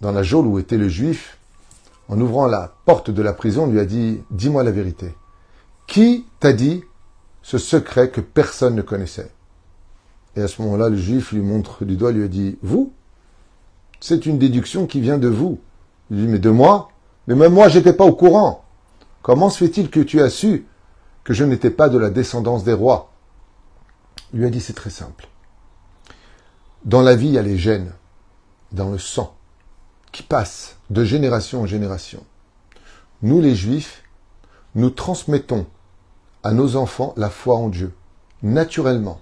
dans 0.00 0.10
la 0.10 0.22
geôle 0.22 0.46
où 0.46 0.58
était 0.58 0.78
le 0.78 0.88
juif. 0.88 1.36
En 2.08 2.18
ouvrant 2.18 2.46
la 2.46 2.72
porte 2.86 3.10
de 3.10 3.20
la 3.20 3.34
prison, 3.34 3.66
lui 3.66 3.78
a 3.78 3.84
dit 3.84 4.22
Dis-moi 4.30 4.64
la 4.64 4.70
vérité. 4.70 5.14
Qui 5.86 6.24
t'a 6.40 6.54
dit 6.54 6.82
ce 7.42 7.58
secret 7.58 8.08
que 8.08 8.22
personne 8.22 8.74
ne 8.74 8.80
connaissait? 8.80 9.30
Et 10.34 10.40
à 10.40 10.48
ce 10.48 10.62
moment-là, 10.62 10.88
le 10.88 10.96
juif 10.96 11.32
lui 11.32 11.42
montre 11.42 11.84
du 11.84 11.98
doigt, 11.98 12.10
lui 12.10 12.24
a 12.24 12.28
dit, 12.28 12.56
vous, 12.62 12.90
c'est 14.00 14.24
une 14.24 14.38
déduction 14.38 14.86
qui 14.86 15.02
vient 15.02 15.18
de 15.18 15.28
vous. 15.28 15.60
Il 16.10 16.16
lui 16.16 16.24
dit, 16.24 16.32
mais 16.32 16.38
de 16.38 16.48
moi? 16.48 16.88
Mais 17.28 17.34
même 17.34 17.52
moi, 17.52 17.68
j'étais 17.68 17.92
pas 17.92 18.06
au 18.06 18.14
courant. 18.14 18.64
Comment 19.20 19.50
se 19.50 19.58
fait-il 19.58 19.90
que 19.90 20.00
tu 20.00 20.22
as 20.22 20.30
su 20.30 20.66
que 21.24 21.34
je 21.34 21.44
n'étais 21.44 21.70
pas 21.70 21.90
de 21.90 21.98
la 21.98 22.08
descendance 22.08 22.64
des 22.64 22.72
rois? 22.72 23.12
Il 24.32 24.40
lui 24.40 24.46
a 24.46 24.50
dit, 24.50 24.60
c'est 24.62 24.72
très 24.72 24.88
simple. 24.88 25.28
Dans 26.86 27.02
la 27.02 27.14
vie, 27.14 27.26
il 27.26 27.34
y 27.34 27.38
a 27.38 27.42
les 27.42 27.58
gènes, 27.58 27.92
dans 28.72 28.88
le 28.88 28.96
sang, 28.96 29.34
qui 30.10 30.22
passent 30.22 30.76
de 30.88 31.04
génération 31.04 31.60
en 31.60 31.66
génération. 31.66 32.24
Nous, 33.20 33.42
les 33.42 33.54
juifs, 33.54 34.04
nous 34.74 34.88
transmettons 34.88 35.66
à 36.42 36.52
nos 36.52 36.76
enfants 36.76 37.12
la 37.18 37.28
foi 37.28 37.56
en 37.56 37.68
Dieu, 37.68 37.92
naturellement. 38.42 39.20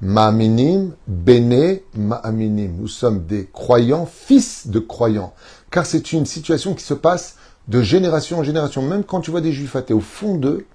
Ma'aminim, 0.00 0.94
bene, 1.08 1.80
ma'aminim. 1.94 2.76
Nous 2.76 2.88
sommes 2.88 3.26
des 3.26 3.46
croyants, 3.46 4.06
fils 4.06 4.68
de 4.68 4.78
croyants. 4.78 5.34
Car 5.74 5.86
c'est 5.86 6.12
une 6.12 6.24
situation 6.24 6.72
qui 6.72 6.84
se 6.84 6.94
passe 6.94 7.34
de 7.66 7.82
génération 7.82 8.38
en 8.38 8.44
génération. 8.44 8.80
Même 8.80 9.02
quand 9.02 9.20
tu 9.20 9.32
vois 9.32 9.40
des 9.40 9.50
juifs 9.50 9.74
athées 9.74 9.92
au 9.92 9.98
fond 9.98 10.36
d'eux, 10.36 10.68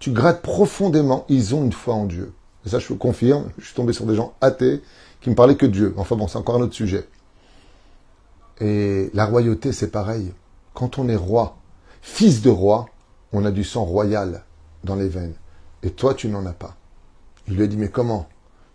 tu 0.00 0.10
grattes 0.10 0.42
profondément, 0.42 1.24
ils 1.28 1.54
ont 1.54 1.62
une 1.62 1.72
foi 1.72 1.94
en 1.94 2.04
Dieu. 2.04 2.32
Et 2.66 2.68
ça, 2.68 2.80
je 2.80 2.88
vous 2.88 2.96
confirme, 2.96 3.52
je 3.58 3.66
suis 3.66 3.76
tombé 3.76 3.92
sur 3.92 4.06
des 4.06 4.16
gens 4.16 4.34
athées 4.40 4.82
qui 5.20 5.30
me 5.30 5.36
parlaient 5.36 5.54
que 5.54 5.66
de 5.66 5.70
Dieu. 5.70 5.94
Enfin 5.98 6.16
bon, 6.16 6.26
c'est 6.26 6.36
encore 6.36 6.56
un 6.56 6.62
autre 6.62 6.74
sujet. 6.74 7.08
Et 8.58 9.08
la 9.14 9.24
royauté, 9.24 9.70
c'est 9.70 9.92
pareil. 9.92 10.32
Quand 10.74 10.98
on 10.98 11.08
est 11.08 11.14
roi, 11.14 11.56
fils 12.02 12.42
de 12.42 12.50
roi, 12.50 12.86
on 13.32 13.44
a 13.44 13.52
du 13.52 13.62
sang 13.62 13.84
royal 13.84 14.42
dans 14.82 14.96
les 14.96 15.08
veines. 15.08 15.34
Et 15.84 15.90
toi, 15.90 16.12
tu 16.12 16.26
n'en 16.26 16.44
as 16.44 16.54
pas. 16.54 16.74
Il 17.46 17.54
lui 17.54 17.62
a 17.62 17.66
dit, 17.68 17.76
mais 17.76 17.88
comment? 17.88 18.26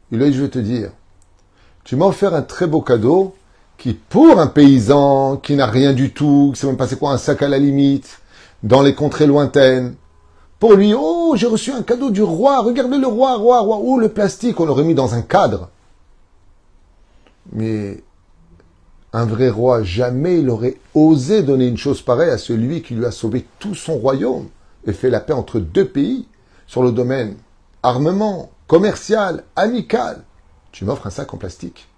Il 0.10 0.20
lui 0.20 0.26
a 0.26 0.30
dit, 0.30 0.38
je 0.38 0.44
vais 0.44 0.50
te 0.50 0.60
dire, 0.60 0.92
tu 1.84 1.98
m'as 1.98 2.06
offert 2.06 2.34
un 2.34 2.44
très 2.44 2.66
beau 2.66 2.82
cadeau 2.82 3.36
qui, 3.80 3.94
pour 3.94 4.40
un 4.40 4.48
paysan 4.48 5.38
qui 5.38 5.56
n'a 5.56 5.66
rien 5.66 5.94
du 5.94 6.14
tout, 6.14 6.52
qui 6.54 6.60
sait 6.60 6.68
même 6.68 6.78
pas 6.78 6.88
quoi, 6.88 7.12
un 7.12 7.18
sac 7.18 7.42
à 7.42 7.48
la 7.48 7.58
limite, 7.58 8.20
dans 8.62 8.82
les 8.82 8.94
contrées 8.94 9.26
lointaines, 9.26 9.96
pour 10.60 10.74
lui, 10.74 10.94
oh, 10.94 11.34
j'ai 11.38 11.48
reçu 11.48 11.72
un 11.72 11.82
cadeau 11.82 12.12
du 12.12 12.22
roi, 12.22 12.60
regardez 12.62 12.98
le 12.98 13.08
roi, 13.08 13.38
roi, 13.38 13.62
roi, 13.62 13.80
oh, 13.82 13.98
le 13.98 14.10
plastique, 14.10 14.60
on 14.60 14.66
l'aurait 14.66 14.84
mis 14.84 14.94
dans 14.94 15.16
un 15.16 15.22
cadre. 15.22 15.70
Mais 17.54 18.04
un 19.14 19.26
vrai 19.26 19.50
roi, 19.50 19.82
jamais 19.84 20.40
il 20.40 20.50
aurait 20.50 20.78
osé 20.94 21.42
donner 21.42 21.68
une 21.68 21.78
chose 21.78 22.02
pareille 22.02 22.30
à 22.30 22.38
celui 22.38 22.82
qui 22.82 22.94
lui 22.94 23.06
a 23.06 23.12
sauvé 23.12 23.48
tout 23.60 23.74
son 23.74 23.96
royaume 23.96 24.50
et 24.86 24.94
fait 24.94 25.10
la 25.10 25.22
paix 25.22 25.34
entre 25.34 25.60
deux 25.60 25.88
pays 25.88 26.28
sur 26.68 26.84
le 26.84 26.92
domaine 26.92 27.38
armement, 27.82 28.52
commercial, 28.68 29.46
amical. 29.56 30.24
Tu 30.74 30.84
m'offres 30.84 31.08
un 31.08 31.12
sac 31.12 31.34
en 31.34 31.38
plastique. 31.38 31.89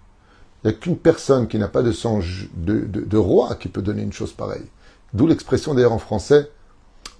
Il 0.62 0.68
n'y 0.68 0.74
a 0.74 0.78
qu'une 0.78 0.96
personne 0.96 1.48
qui 1.48 1.58
n'a 1.58 1.68
pas 1.68 1.82
de 1.82 1.92
sang 1.92 2.20
de, 2.54 3.16
roi 3.16 3.54
qui 3.56 3.68
peut 3.68 3.82
donner 3.82 4.02
une 4.02 4.12
chose 4.12 4.32
pareille. 4.32 4.66
D'où 5.12 5.26
l'expression 5.26 5.74
d'ailleurs 5.74 5.92
en 5.92 5.98
français, 5.98 6.50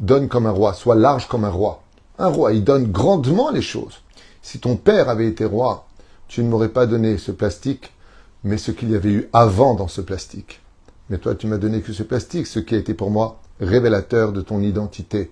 donne 0.01 0.29
comme 0.29 0.47
un 0.47 0.51
roi, 0.51 0.75
soit 0.75 0.95
large 0.95 1.29
comme 1.29 1.45
un 1.45 1.51
roi. 1.51 1.83
Un 2.19 2.29
roi, 2.29 2.53
il 2.53 2.65
donne 2.65 2.91
grandement 2.91 3.51
les 3.51 3.63
choses. 3.63 4.03
Si 4.43 4.59
ton 4.61 4.77
père 4.77 5.09
avait 5.09 5.27
été 5.27 5.45
roi, 5.45 5.87
tu 6.29 6.43
ne 6.43 6.49
m'aurais 6.49 6.69
pas 6.69 6.87
donné 6.87 7.19
ce 7.19 7.33
plastique 7.33 7.93
mais 8.45 8.59
ce 8.59 8.71
qu'il 8.71 8.91
y 8.91 8.97
avait 8.97 9.11
eu 9.11 9.29
avant 9.33 9.75
dans 9.75 9.89
ce 9.89 10.01
plastique. 10.01 10.61
Mais 11.11 11.19
toi, 11.19 11.35
tu 11.35 11.47
m'as 11.47 11.59
donné 11.59 11.81
que 11.81 11.93
ce 11.93 12.03
plastique, 12.03 12.47
ce 12.47 12.59
qui 12.59 12.75
a 12.75 12.79
été 12.79 12.95
pour 12.95 13.11
moi 13.11 13.41
révélateur 13.61 14.33
de 14.33 14.41
ton 14.41 14.61
identité. 14.61 15.31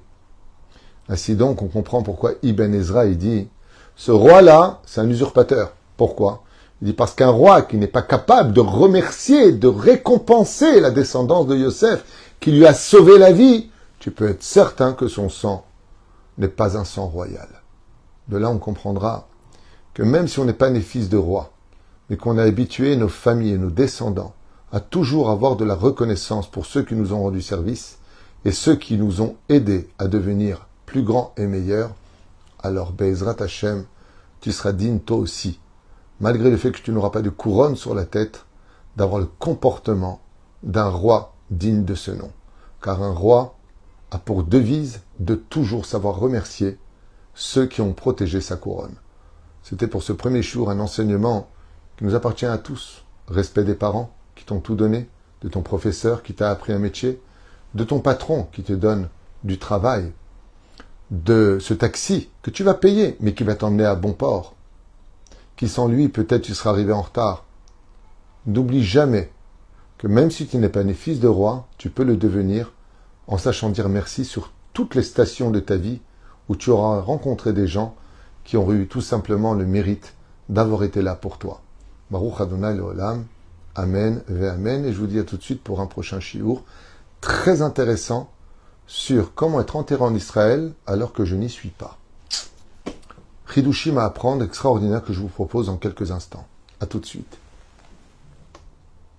Ainsi 1.08 1.34
donc, 1.34 1.62
on 1.62 1.68
comprend 1.68 2.02
pourquoi 2.02 2.32
Ibn 2.42 2.72
Ezra, 2.74 3.06
il 3.06 3.18
dit, 3.18 3.48
ce 3.96 4.12
roi-là, 4.12 4.80
c'est 4.86 5.00
un 5.00 5.08
usurpateur. 5.08 5.72
Pourquoi? 5.96 6.44
Il 6.82 6.86
dit 6.86 6.92
parce 6.94 7.14
qu'un 7.14 7.30
roi 7.30 7.62
qui 7.62 7.76
n'est 7.76 7.86
pas 7.86 8.02
capable 8.02 8.52
de 8.52 8.60
remercier, 8.60 9.52
de 9.52 9.68
récompenser 9.68 10.80
la 10.80 10.90
descendance 10.90 11.46
de 11.46 11.56
Yosef, 11.56 12.04
qui 12.40 12.52
lui 12.52 12.66
a 12.66 12.72
sauvé 12.72 13.18
la 13.18 13.32
vie, 13.32 13.70
tu 13.98 14.10
peux 14.10 14.28
être 14.28 14.42
certain 14.42 14.94
que 14.94 15.08
son 15.08 15.28
sang 15.28 15.66
n'est 16.38 16.48
pas 16.48 16.78
un 16.78 16.84
sang 16.84 17.06
royal. 17.06 17.48
De 18.28 18.38
là, 18.38 18.48
on 18.48 18.58
comprendra 18.58 19.28
que 19.92 20.02
même 20.02 20.26
si 20.26 20.38
on 20.38 20.46
n'est 20.46 20.52
pas 20.54 20.70
né 20.70 20.80
fils 20.80 21.10
de 21.10 21.18
roi, 21.18 21.52
mais 22.08 22.16
qu'on 22.16 22.38
a 22.38 22.44
habitué 22.44 22.96
nos 22.96 23.08
familles 23.08 23.52
et 23.52 23.58
nos 23.58 23.70
descendants 23.70 24.34
à 24.72 24.80
toujours 24.80 25.30
avoir 25.30 25.56
de 25.56 25.64
la 25.64 25.74
reconnaissance 25.74 26.50
pour 26.50 26.64
ceux 26.64 26.82
qui 26.82 26.94
nous 26.94 27.12
ont 27.12 27.22
rendu 27.22 27.42
service 27.42 27.98
et 28.44 28.52
ceux 28.52 28.76
qui 28.76 28.96
nous 28.96 29.20
ont 29.20 29.36
aidés 29.48 29.88
à 29.98 30.08
devenir 30.08 30.66
plus 30.86 31.02
grands 31.02 31.34
et 31.36 31.46
meilleurs, 31.46 31.90
alors 32.62 32.92
Bezrat 32.92 33.36
Hashem, 33.40 33.84
tu 34.40 34.52
seras 34.52 34.72
digne 34.72 34.98
toi 34.98 35.18
aussi, 35.18 35.59
malgré 36.20 36.50
le 36.50 36.56
fait 36.56 36.70
que 36.70 36.82
tu 36.82 36.92
n'auras 36.92 37.10
pas 37.10 37.22
de 37.22 37.30
couronne 37.30 37.76
sur 37.76 37.94
la 37.94 38.04
tête, 38.04 38.44
d'avoir 38.96 39.20
le 39.20 39.26
comportement 39.26 40.20
d'un 40.62 40.88
roi 40.88 41.34
digne 41.50 41.84
de 41.84 41.94
ce 41.94 42.10
nom. 42.10 42.30
Car 42.82 43.02
un 43.02 43.14
roi 43.14 43.56
a 44.10 44.18
pour 44.18 44.42
devise 44.42 45.00
de 45.18 45.34
toujours 45.34 45.86
savoir 45.86 46.16
remercier 46.16 46.78
ceux 47.34 47.66
qui 47.66 47.80
ont 47.80 47.92
protégé 47.92 48.40
sa 48.40 48.56
couronne. 48.56 48.94
C'était 49.62 49.86
pour 49.86 50.02
ce 50.02 50.12
premier 50.12 50.42
jour 50.42 50.70
un 50.70 50.80
enseignement 50.80 51.48
qui 51.96 52.04
nous 52.04 52.14
appartient 52.14 52.46
à 52.46 52.58
tous. 52.58 53.04
Respect 53.28 53.64
des 53.64 53.74
parents 53.74 54.12
qui 54.34 54.44
t'ont 54.44 54.60
tout 54.60 54.74
donné, 54.74 55.08
de 55.42 55.48
ton 55.48 55.62
professeur 55.62 56.22
qui 56.22 56.34
t'a 56.34 56.50
appris 56.50 56.72
un 56.72 56.78
métier, 56.78 57.20
de 57.74 57.84
ton 57.84 58.00
patron 58.00 58.48
qui 58.52 58.62
te 58.62 58.72
donne 58.72 59.08
du 59.44 59.58
travail, 59.58 60.12
de 61.10 61.58
ce 61.60 61.74
taxi 61.74 62.30
que 62.42 62.50
tu 62.50 62.64
vas 62.64 62.74
payer 62.74 63.16
mais 63.20 63.34
qui 63.34 63.44
va 63.44 63.54
t'emmener 63.54 63.84
à 63.84 63.94
bon 63.94 64.12
port, 64.12 64.54
qui 65.60 65.68
sans 65.68 65.88
lui 65.88 66.08
peut-être 66.08 66.40
tu 66.40 66.54
seras 66.54 66.70
arrivé 66.70 66.90
en 66.90 67.02
retard. 67.02 67.44
N'oublie 68.46 68.82
jamais 68.82 69.30
que 69.98 70.06
même 70.06 70.30
si 70.30 70.46
tu 70.46 70.56
n'es 70.56 70.70
pas 70.70 70.84
né 70.84 70.94
fils 70.94 71.20
de 71.20 71.28
roi, 71.28 71.68
tu 71.76 71.90
peux 71.90 72.02
le 72.02 72.16
devenir 72.16 72.72
en 73.26 73.36
sachant 73.36 73.68
dire 73.68 73.90
merci 73.90 74.24
sur 74.24 74.52
toutes 74.72 74.94
les 74.94 75.02
stations 75.02 75.50
de 75.50 75.60
ta 75.60 75.76
vie 75.76 76.00
où 76.48 76.56
tu 76.56 76.70
auras 76.70 77.00
rencontré 77.00 77.52
des 77.52 77.66
gens 77.66 77.94
qui 78.42 78.56
ont 78.56 78.72
eu 78.72 78.86
tout 78.86 79.02
simplement 79.02 79.52
le 79.52 79.66
mérite 79.66 80.14
d'avoir 80.48 80.82
été 80.82 81.02
là 81.02 81.14
pour 81.14 81.36
toi. 81.36 81.60
Baruch 82.10 82.40
Adonai 82.40 82.72
Leolam. 82.72 83.26
Amen, 83.74 84.22
ve 84.28 84.44
Amen. 84.44 84.86
Et 84.86 84.94
je 84.94 84.98
vous 84.98 85.08
dis 85.08 85.18
à 85.18 85.24
tout 85.24 85.36
de 85.36 85.42
suite 85.42 85.62
pour 85.62 85.82
un 85.82 85.86
prochain 85.86 86.20
shiur 86.20 86.62
très 87.20 87.60
intéressant 87.60 88.30
sur 88.86 89.34
comment 89.34 89.60
être 89.60 89.76
enterré 89.76 90.04
en 90.04 90.14
Israël 90.14 90.72
alors 90.86 91.12
que 91.12 91.26
je 91.26 91.36
n'y 91.36 91.50
suis 91.50 91.68
pas. 91.68 91.99
Chidushim 93.52 93.98
à 93.98 94.04
apprendre 94.04 94.44
extraordinaire 94.44 95.02
que 95.02 95.12
je 95.12 95.20
vous 95.20 95.28
propose 95.28 95.68
en 95.68 95.76
quelques 95.76 96.12
instants. 96.12 96.46
À 96.80 96.86
tout 96.86 97.00
de 97.00 97.06
suite. 97.06 97.39